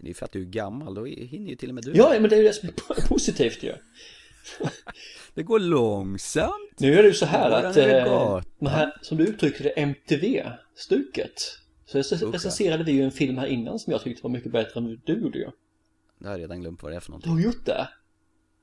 Det 0.00 0.10
är 0.10 0.14
för 0.14 0.24
att 0.24 0.32
du 0.32 0.40
är 0.40 0.44
gammal, 0.46 0.94
då 0.94 1.04
hinner 1.04 1.50
ju 1.50 1.56
till 1.56 1.68
och 1.68 1.74
med 1.74 1.84
du 1.84 1.92
Ja, 1.94 2.14
men 2.20 2.30
det 2.30 2.36
är 2.36 2.40
ju 2.40 2.44
det 2.46 2.52
som 2.52 2.68
är 2.68 2.72
positivt 3.08 3.62
ju. 3.62 3.72
Det 5.34 5.42
går 5.42 5.58
långsamt 5.58 6.52
Nu 6.80 6.98
är 6.98 7.02
det 7.02 7.08
ju 7.08 7.14
så 7.14 7.26
här 7.26 7.50
att 7.50 7.76
eh, 7.76 8.04
här, 8.70 8.92
som 9.02 9.18
du 9.18 9.24
uttryckte 9.26 9.62
det, 9.62 9.68
MTV-stuket. 9.70 11.32
Så 11.86 11.98
rec- 11.98 12.32
recenserade 12.32 12.84
vi 12.84 12.92
ju 12.92 13.02
en 13.02 13.10
film 13.10 13.38
här 13.38 13.46
innan 13.46 13.78
som 13.78 13.90
jag 13.92 14.02
tyckte 14.02 14.22
var 14.22 14.30
mycket 14.30 14.52
bättre 14.52 14.80
än 14.80 15.00
du 15.04 15.12
gjorde 15.20 15.38
ju. 15.38 15.50
Det 16.18 16.24
har 16.28 16.32
jag 16.32 16.40
redan 16.40 16.60
glömt 16.60 16.82
vad 16.82 16.92
det 16.92 16.96
är 16.96 17.00
för 17.00 17.08
Du 17.08 17.12
någonting 17.12 17.32
har 17.32 17.40
gjort 17.40 17.66
det? 17.66 17.88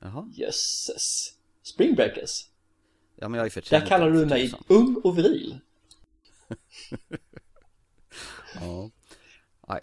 Jaha 0.04 0.30
Jösses. 0.32 1.34
Spring 1.62 1.94
Breakers. 1.94 2.46
Ja 3.16 3.28
men 3.28 3.40
jag 3.40 3.52
förträngt 3.52 3.82
Där 3.82 3.88
kallar 3.88 4.10
du 4.10 4.26
mig 4.26 4.42
tusan. 4.42 4.64
ung 4.68 4.96
och 5.04 5.18
viril. 5.18 5.58
Ja 8.60 8.90
jag 9.66 9.80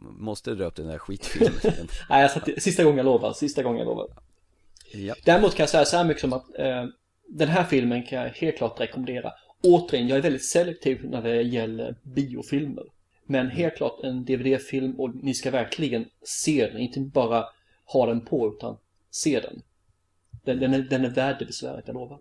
Måste 0.00 0.54
dra 0.54 0.64
upp 0.64 0.74
den 0.74 0.86
där 0.86 0.98
skitfilmen 0.98 1.60
Nej, 2.10 2.22
jag 2.22 2.30
satt, 2.30 2.48
sista 2.58 2.84
gången 2.84 2.96
jag 2.96 3.04
lovar. 3.04 3.32
Sista 3.32 3.62
gången 3.62 3.78
jag 3.78 3.86
lovar. 3.86 4.08
Ja. 4.92 5.14
Däremot 5.24 5.54
kan 5.54 5.62
jag 5.62 5.70
säga 5.70 5.84
så 5.84 5.96
här 5.96 6.04
mycket 6.04 6.20
som 6.20 6.32
att 6.32 6.58
eh, 6.58 6.86
den 7.28 7.48
här 7.48 7.64
filmen 7.64 8.02
kan 8.02 8.18
jag 8.18 8.28
helt 8.28 8.56
klart 8.56 8.80
rekommendera. 8.80 9.32
Återigen, 9.62 10.08
jag 10.08 10.18
är 10.18 10.22
väldigt 10.22 10.50
selektiv 10.50 11.04
när 11.04 11.22
det 11.22 11.42
gäller 11.42 11.96
biofilmer. 12.02 12.84
Men 13.26 13.50
helt 13.50 13.76
klart 13.76 14.00
en 14.04 14.24
DVD-film 14.24 15.00
och 15.00 15.14
ni 15.14 15.34
ska 15.34 15.50
verkligen 15.50 16.08
se 16.22 16.66
den, 16.66 16.80
inte 16.80 17.00
bara 17.00 17.44
ha 17.84 18.06
den 18.06 18.20
på 18.20 18.54
utan 18.56 18.76
se 19.14 19.40
den. 19.40 19.62
Den, 20.44 20.60
den, 20.60 20.74
är, 20.74 20.78
den 20.78 21.04
är 21.04 21.10
värd 21.10 21.36
det 21.38 21.44
besväret, 21.46 21.84
jag 21.86 21.94
lovar. 21.94 22.20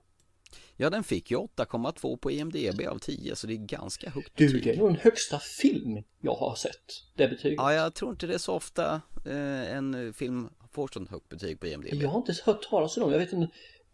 Ja 0.77 0.89
den 0.89 1.03
fick 1.03 1.32
ju 1.32 1.38
8,2 1.38 2.17
på 2.17 2.32
IMDB 2.32 2.82
av 2.89 2.97
10 2.99 3.36
så 3.36 3.47
det 3.47 3.53
är 3.53 3.58
ganska 3.58 4.10
högt 4.10 4.32
Du, 4.36 4.45
betyg. 4.45 4.63
det 4.63 4.71
är 4.73 4.77
nog 4.77 4.88
den 4.89 4.95
högsta 5.01 5.39
film 5.39 6.03
jag 6.21 6.36
har 6.36 6.56
sett. 6.56 7.03
Det 7.15 7.27
betyget. 7.27 7.58
Ja 7.58 7.73
jag 7.73 7.93
tror 7.93 8.12
inte 8.12 8.27
det 8.27 8.34
är 8.34 8.38
så 8.38 8.53
ofta 8.53 9.01
eh, 9.25 9.73
en 9.75 10.13
film 10.13 10.49
får 10.71 10.88
sånt 10.93 11.10
högt 11.12 11.29
betyg 11.29 11.60
på 11.60 11.67
IMDB. 11.67 11.93
Jag 11.93 12.10
har 12.10 12.17
inte 12.17 12.34
hört 12.45 12.69
talas 12.69 12.97
om 12.97 13.01
dem. 13.03 13.12
Jag 13.12 13.19
vet 13.19 13.34
en 13.34 13.47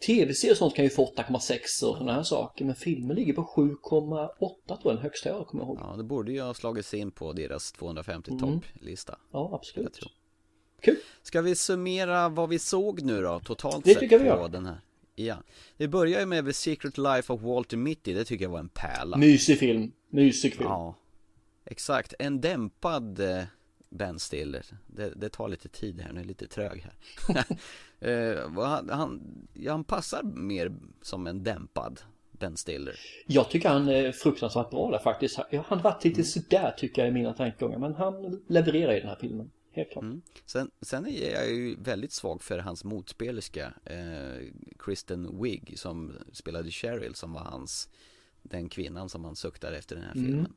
tv-serie 0.05 0.51
och 0.51 0.57
sånt 0.57 0.75
kan 0.75 0.85
ju 0.85 0.89
få 0.89 1.13
8,6 1.15 1.53
och 1.62 1.67
sådana 1.97 2.13
här 2.13 2.23
saker. 2.23 2.65
Men 2.65 2.75
filmen 2.75 3.15
ligger 3.15 3.33
på 3.33 3.41
7,8 3.55 4.29
tror 4.67 4.79
jag 4.83 4.95
den 4.95 5.01
högsta 5.03 5.29
jag 5.29 5.47
kommer 5.47 5.63
ihåg. 5.63 5.77
Ja 5.81 5.93
det 5.97 6.03
borde 6.03 6.31
ju 6.31 6.41
ha 6.41 6.53
slagits 6.53 6.93
in 6.93 7.12
på 7.12 7.33
deras 7.33 7.71
250 7.71 8.31
Mm. 8.31 8.39
topplista. 8.62 9.17
Ja, 9.31 9.49
absolut. 9.53 9.99
Kul. 10.81 10.95
Ska 11.23 11.41
vi 11.41 11.55
summera 11.55 12.29
vad 12.29 12.49
vi 12.49 12.59
såg 12.59 13.01
nu 13.01 13.21
då 13.21 13.39
totalt 13.39 13.85
Det 13.85 13.91
sett 13.91 13.99
tycker 13.99 14.15
jag 14.15 14.23
vi 14.23 14.29
på 14.29 14.35
gör. 14.37 14.49
den 14.49 14.65
här? 14.65 14.81
Ja. 15.15 15.35
Det 15.77 15.87
börjar 15.87 16.19
ju 16.19 16.25
med 16.25 16.45
The 16.45 16.53
Secret 16.53 16.97
Life 16.97 17.33
of 17.33 17.41
Walter 17.41 17.77
Mitty, 17.77 18.13
det 18.13 18.25
tycker 18.25 18.45
jag 18.45 18.49
var 18.49 18.59
en 18.59 18.69
pärla. 18.69 19.17
Mysig 19.17 19.59
film. 19.59 19.91
Mysig 20.09 20.53
film. 20.55 20.69
Ja. 20.69 20.95
Exakt, 21.65 22.13
en 22.19 22.41
dämpad 22.41 23.19
eh, 23.19 23.43
Ben 23.89 24.19
Stiller. 24.19 24.65
Det, 24.87 25.13
det 25.15 25.29
tar 25.29 25.47
lite 25.47 25.69
tid 25.69 26.01
här, 26.01 26.07
nu 26.09 26.15
är 26.15 26.23
jag 26.23 26.27
lite 26.27 26.47
trög 26.47 26.81
här. 26.83 27.45
vad 28.47 28.67
han, 28.67 28.89
han, 28.89 29.21
han 29.67 29.83
passar 29.83 30.23
mer 30.23 30.71
som 31.01 31.27
en 31.27 31.43
dämpad 31.43 32.01
Ben 32.31 32.57
Stiller. 32.57 32.95
Jag 33.27 33.49
tycker 33.49 33.69
han 33.69 33.89
är 33.89 34.11
fruktansvärt 34.11 34.69
bra 34.69 34.91
där 34.91 34.99
faktiskt. 34.99 35.37
Han 35.37 35.63
har 35.65 35.75
varit 35.79 36.05
Mm. 36.05 36.17
lite 36.17 36.23
sådär 36.29 36.73
tycker 36.77 37.01
jag 37.01 37.09
i 37.09 37.13
mina 37.13 37.33
tankegångar. 37.33 37.77
Men 37.79 37.93
han 37.93 38.41
levererar 38.47 38.93
i 38.93 38.99
den 38.99 39.09
här 39.09 39.17
filmen. 39.21 39.51
Helt 39.71 39.91
klart. 39.91 40.03
Mm. 40.03 40.21
Sen, 40.45 40.71
sen 40.82 41.05
är 41.08 41.32
jag 41.34 41.49
ju 41.49 41.75
väldigt 41.79 42.12
svag 42.12 42.43
för 42.43 42.60
hans 42.60 42.84
motspelerska 42.84 43.73
eh, 43.86 44.47
Kristen 44.79 45.41
Wiig 45.43 45.79
som 45.79 46.15
spelade 46.34 46.71
Cheryl 46.71 47.15
som 47.15 47.34
var 47.34 47.41
hans 47.41 47.89
Den 48.41 48.69
kvinnan 48.69 49.10
som 49.10 49.25
han 49.25 49.36
suktade 49.36 49.77
efter 49.77 49.95
den 49.95 50.05
här 50.05 50.12
Mm. 50.15 50.25
filmen 50.25 50.53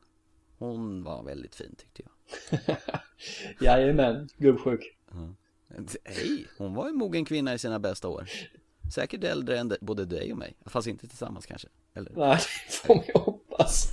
Hon 0.59 1.03
var 1.05 1.23
väldigt 1.23 1.55
fin 1.55 1.75
tyckte 1.79 2.03
jag 2.03 2.61
Jajamän, 3.61 4.29
gubbsjuk. 4.37 4.97
Ja. 5.11 5.35
Nej, 6.05 6.47
hon 6.59 6.75
var 6.75 6.89
en 6.89 6.95
mogen 6.97 7.25
kvinna 7.25 7.55
i 7.55 7.59
sina 7.59 7.79
bästa 7.79 8.09
år 8.09 8.29
Säkert 8.95 9.25
äldre 9.25 9.59
än 9.59 9.69
de- 9.69 9.77
både 9.81 10.05
dig 10.05 10.33
och 10.33 10.39
mig 10.39 10.57
Fast 10.67 10.87
inte 10.89 11.09
tillsammans 11.09 11.47
kanske 11.47 11.69
Eller? 11.95 12.13
Nej, 12.17 12.39
det 12.69 12.73
får 12.75 12.95
man 12.95 13.05
ju 13.07 13.13
hoppas. 13.21 13.89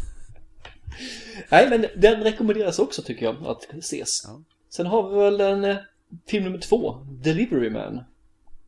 Nej, 1.51 1.69
men 1.69 1.86
den 2.01 2.23
rekommenderas 2.23 2.79
också 2.79 3.01
tycker 3.01 3.25
jag 3.25 3.43
att 3.47 3.73
ses. 3.73 4.21
Sen 4.69 4.86
har 4.86 5.10
vi 5.10 5.15
väl 5.17 5.41
en 5.41 5.63
eh, 5.65 5.77
film 6.27 6.43
nummer 6.43 6.58
två, 6.60 7.05
Delivery 7.12 7.69
Man. 7.69 8.03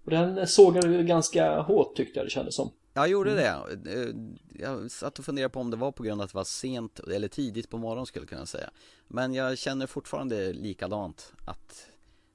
Och 0.05 0.11
den 0.11 0.47
sågade 0.47 0.87
ju 0.87 1.03
ganska 1.03 1.59
hårt 1.61 1.95
tyckte 1.95 2.19
jag 2.19 2.25
det 2.25 2.29
kändes 2.31 2.55
som. 2.55 2.71
Jag 2.93 3.07
gjorde 3.09 3.35
det. 3.35 3.47
Eh, 3.93 4.15
Jag 4.59 4.91
satt 4.91 5.19
och 5.19 5.25
funderade 5.25 5.49
på 5.53 5.59
om 5.59 5.71
det 5.71 5.77
var 5.77 5.91
på 5.91 6.03
grund 6.03 6.21
av 6.21 6.25
att 6.25 6.31
det 6.31 6.35
var 6.37 6.43
sent 6.43 6.99
eller 6.99 7.27
tidigt 7.27 7.69
på 7.69 7.77
morgonen 7.77 8.05
skulle 8.05 8.23
jag 8.23 8.29
kunna 8.29 8.45
säga. 8.45 8.69
Men 9.07 9.33
jag 9.33 9.57
känner 9.57 9.87
fortfarande 9.87 10.53
likadant 10.53 11.33
att 11.45 11.87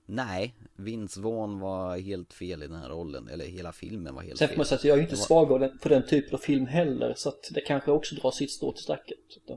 nej, 0.06 0.54
Vince 0.76 1.20
Vaughn 1.20 1.58
var 1.60 1.96
helt 1.98 2.32
fel 2.32 2.62
i 2.62 2.66
den 2.66 2.76
här 2.76 2.88
rollen. 2.88 3.28
Eller 3.28 3.44
hela 3.44 3.72
filmen 3.72 4.14
var 4.14 4.22
helt 4.22 4.38
Sen 4.38 4.48
fel. 4.48 4.54
får 4.54 4.58
man 4.58 4.66
säga 4.66 4.76
att 4.78 4.84
jag 4.84 4.98
är 4.98 5.02
inte 5.02 5.16
svag 5.16 5.70
för 5.80 5.88
den 5.90 6.06
typen 6.06 6.34
av 6.34 6.38
film 6.38 6.66
heller. 6.66 7.14
Så 7.16 7.28
att 7.28 7.50
det 7.54 7.60
kanske 7.60 7.90
också 7.90 8.14
drar 8.14 8.30
sitt 8.30 8.50
strå 8.50 8.72
till 8.72 8.82
stacket. 8.82 9.18
Eh, 9.50 9.56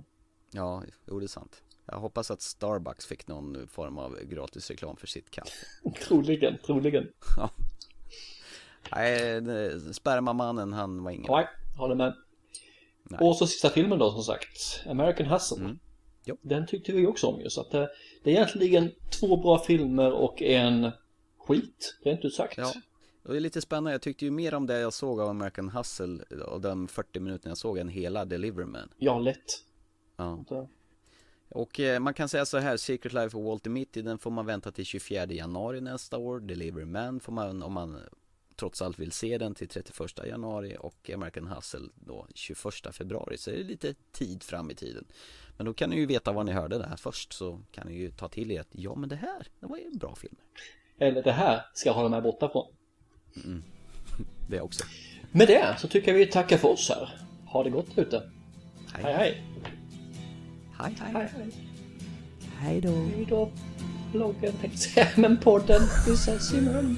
Ja, 0.51 0.83
jo 1.07 1.19
det 1.19 1.25
är 1.25 1.27
sant. 1.27 1.61
Jag 1.91 1.99
hoppas 1.99 2.31
att 2.31 2.41
Starbucks 2.41 3.05
fick 3.05 3.27
någon 3.27 3.67
form 3.67 3.97
av 3.97 4.19
gratis 4.23 4.69
reklam 4.69 4.97
för 4.97 5.07
sitt 5.07 5.31
kaffe. 5.31 5.65
Troligen, 6.07 6.57
troligen. 6.65 7.07
Ja. 7.37 7.49
Nej, 8.91 9.93
spermamannen 9.93 10.73
han 10.73 11.03
var 11.03 11.11
ingen. 11.11 11.31
Nej, 11.31 11.47
håller 11.77 11.95
med. 11.95 12.13
Och 13.19 13.35
så 13.35 13.47
sista 13.47 13.69
filmen 13.69 13.99
då 13.99 14.11
som 14.11 14.23
sagt, 14.23 14.83
American 14.85 15.25
Hustle. 15.25 15.57
Mm. 15.57 15.79
Den 16.41 16.67
tyckte 16.67 16.91
vi 16.91 17.07
också 17.07 17.27
om 17.27 17.41
ju. 17.41 17.49
Så 17.49 17.61
att 17.61 17.71
det, 17.71 17.89
det 18.23 18.31
är 18.31 18.35
egentligen 18.35 18.91
två 19.19 19.37
bra 19.37 19.59
filmer 19.59 20.11
och 20.11 20.41
en 20.41 20.91
skit, 21.37 21.97
rent 22.03 22.25
ut 22.25 22.33
sagt. 22.33 22.57
Ja. 22.57 22.73
Och 23.23 23.31
det 23.31 23.39
är 23.39 23.41
lite 23.41 23.61
spännande, 23.61 23.91
jag 23.91 24.01
tyckte 24.01 24.25
ju 24.25 24.31
mer 24.31 24.53
om 24.53 24.67
det 24.67 24.79
jag 24.79 24.93
såg 24.93 25.21
av 25.21 25.29
American 25.29 25.69
Hustle 25.69 26.23
och 26.45 26.61
de 26.61 26.87
40 26.87 27.19
minuterna 27.19 27.51
jag 27.51 27.57
såg 27.57 27.77
än 27.77 27.89
hela 27.89 28.25
Deliverman. 28.25 28.89
Ja, 28.97 29.19
lätt. 29.19 29.63
Ja. 30.17 30.45
Och 31.49 31.79
eh, 31.79 31.99
man 31.99 32.13
kan 32.13 32.29
säga 32.29 32.45
så 32.45 32.57
här, 32.57 32.77
Secret 32.77 33.13
Life 33.13 33.37
of 33.37 33.45
Walter 33.45 33.69
Mitty, 33.69 34.01
den 34.01 34.19
får 34.19 34.31
man 34.31 34.45
vänta 34.45 34.71
till 34.71 34.85
24 34.85 35.25
januari 35.25 35.81
nästa 35.81 36.17
år. 36.17 36.39
Deliverman 36.39 37.19
får 37.19 37.33
man, 37.33 37.63
om 37.63 37.73
man 37.73 37.97
trots 38.55 38.81
allt 38.81 38.99
vill 38.99 39.11
se 39.11 39.37
den, 39.37 39.55
till 39.55 39.67
31 39.67 40.19
januari 40.27 40.77
och 40.79 41.09
American 41.13 41.47
Hustle 41.47 41.89
då 41.95 42.27
21 42.35 42.57
februari. 42.91 43.37
Så 43.37 43.51
det 43.51 43.59
är 43.59 43.63
lite 43.63 43.93
tid 44.11 44.43
fram 44.43 44.71
i 44.71 44.75
tiden. 44.75 45.05
Men 45.57 45.65
då 45.65 45.73
kan 45.73 45.89
ni 45.89 45.95
ju 45.95 46.05
veta 46.05 46.31
vad 46.31 46.45
ni 46.45 46.51
hörde 46.51 46.77
där 46.77 46.95
först 46.97 47.33
så 47.33 47.61
kan 47.71 47.87
ni 47.87 47.93
ju 47.93 48.11
ta 48.11 48.27
till 48.27 48.51
er 48.51 48.61
att 48.61 48.67
ja 48.71 48.95
men 48.95 49.09
det 49.09 49.15
här, 49.15 49.47
det 49.59 49.65
var 49.65 49.77
ju 49.77 49.83
en 49.83 49.97
bra 49.97 50.15
film. 50.15 50.35
Eller 50.97 51.23
det 51.23 51.31
här 51.31 51.65
ska 51.73 51.89
jag 51.89 51.93
hålla 51.93 52.09
mig 52.09 52.21
borta 52.21 52.49
från. 52.49 52.67
Mm. 53.45 53.63
Det 54.49 54.61
också. 54.61 54.83
Med 55.31 55.47
det 55.47 55.75
så 55.79 55.87
tycker 55.87 56.11
jag 56.11 56.17
vi 56.17 56.25
tackar 56.25 56.57
för 56.57 56.67
oss 56.67 56.89
här. 56.89 57.19
Ha 57.45 57.63
det 57.63 57.69
gott 57.69 57.97
ute. 57.97 58.31
Hej 58.93 59.03
hej. 59.03 59.13
Hej 59.13 59.48
hej. 60.79 60.95
hej, 61.13 61.13
hej. 61.13 61.51
Hej 62.59 62.81
då. 62.81 62.91
Hej 62.91 63.25
då. 63.29 63.49
Bloggen 64.11 64.53
tänkte 64.61 64.67
jag 64.67 64.79
säga, 64.79 65.07
men 65.15 65.37
podden. 65.37 65.81
Vi 66.07 66.13
ses 66.13 66.53
imorgon. 66.53 66.97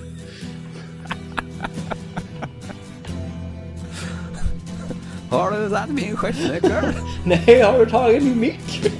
Har 5.29 5.51
du 5.51 5.69
tagit 5.69 5.89
min 5.89 6.17
stjärtnyckel? 6.17 6.93
Nej, 7.25 7.61
har 7.61 7.79
du 7.79 7.85
tagit 7.85 8.23
min 8.23 8.39
mick? 8.39 8.91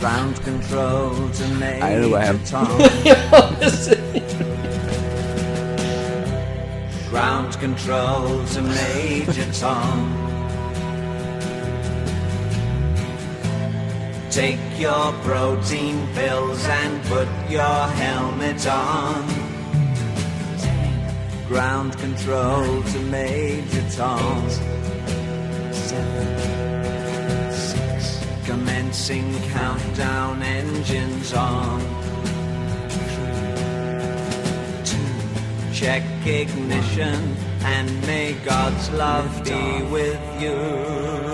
Ground 0.00 0.44
control 0.44 1.14
to 1.14 1.44
Nej, 1.60 1.98
det 1.98 2.08
går 2.08 2.18
hem. 2.18 2.36
Major 2.36 2.46
Tom. 2.46 2.66
ja, 3.04 3.48
precis. 3.60 3.98
Ground 7.10 7.52
control 7.60 8.46
to 8.54 8.60
Major 8.62 9.52
Tom. 9.60 10.31
Take 14.32 14.80
your 14.80 15.12
protein 15.24 16.08
pills 16.14 16.64
and 16.64 17.04
put 17.04 17.28
your 17.50 17.86
helmet 18.00 18.66
on. 18.66 19.28
Ground 21.48 21.98
control 21.98 22.82
to 22.82 22.98
Major 23.10 23.84
Tom. 23.90 24.48
Seven, 25.70 27.52
six. 27.52 28.24
Commencing 28.46 29.38
countdown 29.50 30.42
engines 30.42 31.34
on. 31.34 31.80
Check 35.74 36.04
ignition 36.24 37.36
and 37.66 38.06
may 38.06 38.32
God's 38.46 38.90
love 38.92 39.44
be 39.44 39.82
with 39.90 40.22
you. 40.40 41.31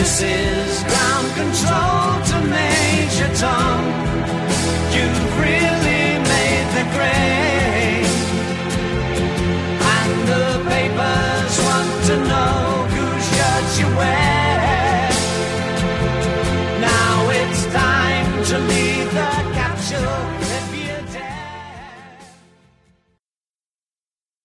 This 0.00 0.22
is 0.22 0.82
ground 0.84 1.28
control 1.34 2.24
to 2.30 2.48
Major 2.48 3.34
Tom. 3.36 3.89